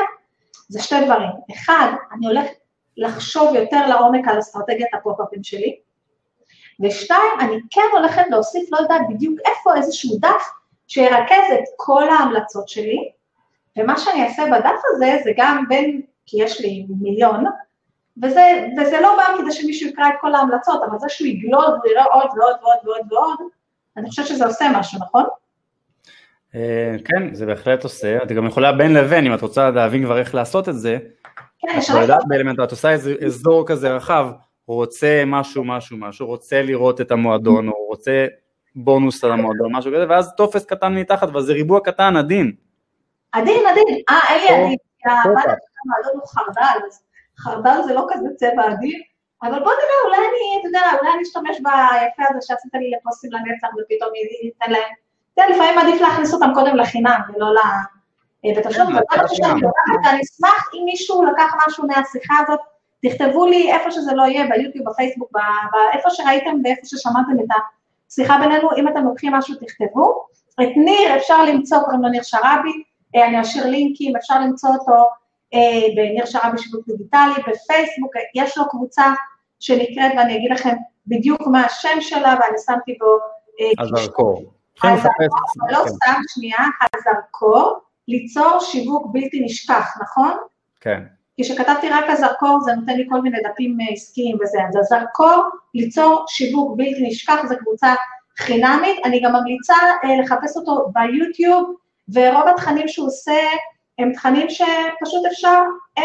[0.69, 1.29] זה שתי דברים.
[1.51, 2.53] אחד, אני הולכת
[2.97, 5.79] לחשוב יותר לעומק על אסטרטגיית הפופ-אפים שלי,
[6.83, 10.49] ושתיים, אני כן הולכת להוסיף, לא יודעת בדיוק איפה, איזשהו דף
[10.87, 13.11] שירכז את כל ההמלצות שלי,
[13.77, 17.45] ומה שאני אעשה בדף הזה זה גם בין, כי יש לי מיליון,
[18.23, 22.05] וזה, וזה לא בא כדי שמישהו יקרא את כל ההמלצות, אבל זה שהוא יגלול ויראה
[22.05, 23.49] עוד ועוד ועוד ועוד ועוד,
[23.97, 25.23] אני חושבת שזה עושה משהו, נכון?
[26.55, 30.17] אה, כן, זה בהחלט עושה, את גם יכולה בין לבין, אם את רוצה להבין כבר
[30.17, 30.97] איך לעשות את זה,
[31.59, 31.95] כן, יש לך...
[32.63, 34.27] את עושה איזה אזור כזה רחב,
[34.67, 38.25] רוצה משהו, משהו, משהו, רוצה לראות את המועדון, הוא רוצה
[38.75, 42.51] בונוס על המועדון, משהו כזה, ואז טופס קטן מתחת, אבל זה ריבוע קטן, עדין.
[43.31, 44.77] עדין, עדין, אה, אין לי עדין,
[45.85, 47.03] המועדון הוא חרדל, אז
[47.39, 49.01] חרדל זה לא כזה צבע עדין,
[49.43, 53.31] אבל בוא נראה, אולי אני, אתה יודע, אולי אני אשתמש ביפה הזה שעשית לי לפוסטים
[53.31, 54.09] לנצח ופתאום
[54.43, 54.93] ייתן להם,
[55.33, 57.59] אתה יודע, לפעמים עדיף להכניס אותם קודם לחינם ולא ל...
[58.57, 62.59] בתשלום, וזה משהו שאני לוקחת, ואני אשמח אם מישהו לקח משהו מהשיחה הזאת,
[63.01, 65.31] תכתבו לי איפה שזה לא יהיה, ביוטיוב, בפייסבוק,
[65.93, 67.47] איפה שראיתם ואיפה ששמעתם את
[68.11, 70.25] השיחה בינינו, אם אתם לוקחים משהו תכתבו.
[70.53, 72.83] את ניר אפשר למצוא, קוראים לו ניר שרבי,
[73.15, 74.91] אה, אני אשאיר לינקים, אפשר למצוא אותו.
[74.91, 75.03] אה,
[75.95, 79.13] בניר שרבי שיווק דיגיטלי, בפייסבוק, יש לו קבוצה
[79.59, 80.75] שנקראת, ואני אגיד לכם
[81.07, 83.05] בדיוק מה השם שלה, ואני שמתי בו...
[83.59, 84.53] אה, הזרקור.
[84.83, 85.37] הזרקור,
[85.71, 86.57] לא סתם שנייה,
[86.95, 90.33] הזרקור, ליצור שיווק בלתי נשכח, נכון?
[90.81, 91.03] כן.
[91.35, 95.43] כי כשכתבתי רק הזרקור זה נותן לי כל מיני דפים אה, עסקיים וזה, אז הזרקור,
[95.73, 97.93] ליצור שיווק בלתי נשכח, זו קבוצה
[98.37, 101.75] חינמית, אני גם ממליצה אה, לחפש אותו ביוטיוב,
[102.13, 103.41] ורוב התכנים שהוא עושה
[103.99, 105.61] הם תכנים שפשוט אפשר...
[105.97, 106.03] אה,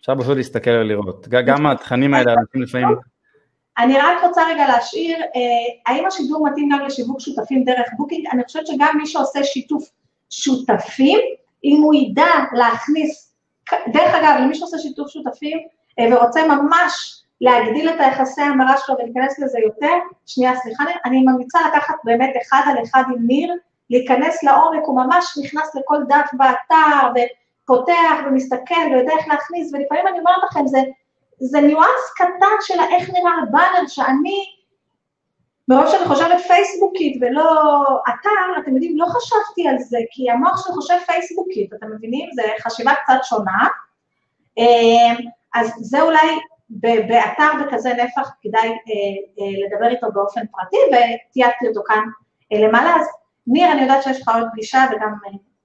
[0.00, 1.28] אפשר פשוט להסתכל ולראות.
[1.28, 2.96] גם התכנים האלה, אנשים לפעמים...
[3.78, 8.26] אני רק רוצה רגע להשאיר, אה, האם השידור מתאים גם לשיווק שותפים דרך Booking?
[8.32, 9.88] אני חושבת שגם מי שעושה שיתוף
[10.30, 11.18] שותפים,
[11.64, 13.34] אם הוא ידע להכניס,
[13.92, 15.58] דרך אגב, למי שעושה שיתוף שותפים
[15.98, 19.94] אה, ורוצה ממש להגדיל את היחסי המרה שלו ולהיכנס לזה יותר,
[20.26, 23.54] שנייה, סליחה, אני ממליצה לקחת באמת אחד על אחד עם ניר,
[23.90, 30.18] להיכנס לעומק, הוא ממש נכנס לכל דף באתר, ופותח ומסתכל ויודע איך להכניס, ולפעמים אני
[30.18, 30.78] אומרת לכם, זה,
[31.40, 34.44] זה ניואנס קטן של איך נראה הבאנר, שאני,
[35.68, 40.74] מרוב שאני חושבת פייסבוקית ולא אתר, אתם יודעים, לא חשבתי על זה, כי המוח שלי
[40.74, 42.30] חושב פייסבוקית, אתם מבינים?
[42.34, 43.68] זו חשיבה קצת שונה.
[44.58, 45.16] אמ,
[45.54, 46.38] אז זה אולי
[47.08, 48.74] באתר בכזה נפח כדאי אה,
[49.38, 52.02] אה, לדבר איתו באופן פרטי, ותייגתי אותו כאן
[52.52, 52.96] אה, למעלה.
[52.96, 53.06] אז
[53.46, 55.12] ניר, אני יודעת שיש לך עוד פגישה, וגם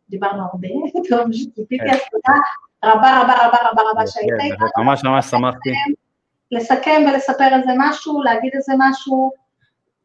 [0.09, 0.67] דיברנו הרבה,
[1.09, 2.39] טוב, ציפיתי, אז תודה
[2.85, 4.67] רבה רבה רבה רבה רבה כן, שהיית איתנו.
[4.77, 5.69] ממש ממש שמחתי.
[6.51, 9.31] לסכם ולספר איזה משהו, להגיד איזה משהו.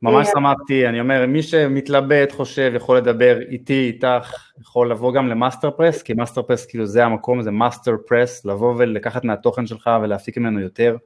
[0.02, 5.34] ממש שמחתי, אני אומר, מי שמתלבט, חושב, יכול לדבר איתי, איתך, יכול לבוא גם ל
[5.34, 9.90] Master Press, כי Master Press כאילו זה המקום, זה Master Press, לבוא ולקחת מהתוכן שלך
[10.02, 10.96] ולהפיק ממנו יותר.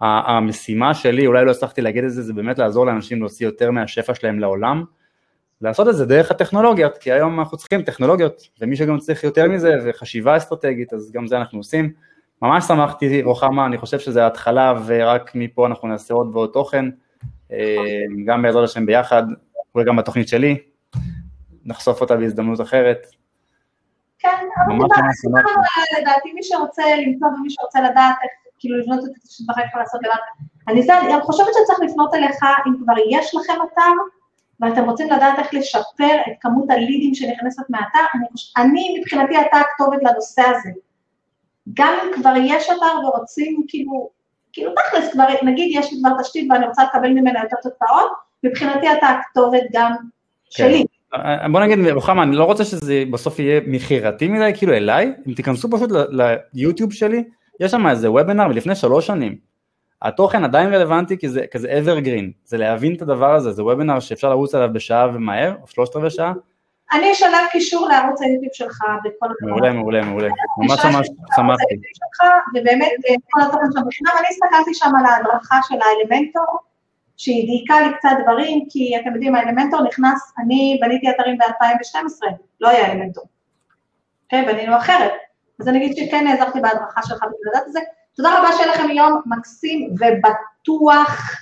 [0.00, 4.14] המשימה שלי, אולי לא הצלחתי להגיד את זה, זה באמת לעזור לאנשים להוציא יותר מהשפע
[4.14, 4.84] שלהם לעולם,
[5.60, 9.74] לעשות את זה דרך הטכנולוגיות, כי היום אנחנו צריכים טכנולוגיות, ומי שגם צריך יותר מזה,
[9.84, 11.92] וחשיבה אסטרטגית, אז גם זה אנחנו עושים.
[12.42, 16.84] ממש שמחתי, רוחמה, אני חושב שזה התחלה, ורק מפה אנחנו נעשה עוד ועוד תוכן.
[17.52, 17.76] אה,
[18.26, 19.22] גם בעזרת השם ביחד,
[19.74, 20.58] אולי גם בתוכנית שלי,
[21.64, 23.06] נחשוף אותה בהזדמנות אחרת.
[24.18, 24.74] כן, אבל
[26.00, 30.14] לדעתי מי שרוצה למצוא ומי שרוצה לדעת איך, כאילו לבנות את זה כך לעשות לבד.
[30.68, 33.92] אני חושבת שצריך לפנות אליך אם כבר יש לכם אתר,
[34.60, 38.26] ואתם רוצים לדעת איך לשפר את כמות הלידים שנכנסת מהאתר, אני,
[38.56, 40.70] אני מבחינתי אתה הכתובת לנושא הזה.
[41.74, 44.10] גם אם כבר יש אתר ורוצים כאילו
[44.54, 48.10] כאילו תכלס כבר, נגיד יש לי כבר תשתית ואני רוצה לקבל ממנה יותר תוצאות,
[48.44, 50.00] מבחינתי אתה הכתובת גם כן.
[50.50, 50.84] שלי.
[51.14, 55.34] אה, בוא נגיד, רוחמה, אני לא רוצה שזה בסוף יהיה מכירתי מדי, כאילו אליי, אם
[55.34, 55.90] תיכנסו פשוט
[56.54, 57.24] ליוטיוב שלי,
[57.60, 59.53] יש שם איזה וובינר מלפני שלוש שנים.
[60.02, 64.28] התוכן עדיין רלוונטי כי זה כזה evergreen, זה להבין את הדבר הזה, זה וובינר שאפשר
[64.28, 66.32] לרוץ עליו בשעה ומהר, או שלושת רבעי שעה,
[66.92, 69.50] אני אשלב קישור לערוץ היוטיוב שלך בכל הדבר.
[69.50, 70.28] מעולה, מעולה, מעולה.
[70.58, 71.74] ממש ממש שמחתי.
[72.54, 76.58] ובאמת, אה, כל התוכן שם בחינם, אני הסתכלתי שם על ההדרכה של האלמנטור,
[77.16, 82.26] שהיא דייקה לי קצת דברים, כי אתם יודעים, האלמנטור נכנס, אני בניתי אתרים ב-2012,
[82.60, 83.24] לא היה אלמנטור.
[84.28, 85.12] כן, בנינו אחרת.
[85.60, 87.24] אז אני אגיד שכן נעזרתי בהדרכה שלך
[87.66, 87.80] את זה.
[88.16, 91.40] תודה רבה שיהיה לכם יום מקסים ובטוח,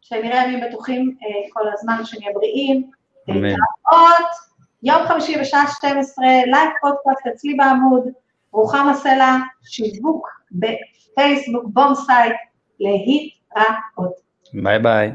[0.00, 2.90] שנראה ימים בטוחים אה, כל הזמן, שנהיה בריאים.
[3.30, 3.54] אמן.
[4.82, 8.02] יום חמישי בשעה 12, לייב פודקאסט אצלי בעמוד,
[8.52, 12.36] רוחמה סלע, שיווק בפייסבוק, Boom Site,
[12.80, 14.12] להתראות.
[14.54, 15.12] ביי ביי.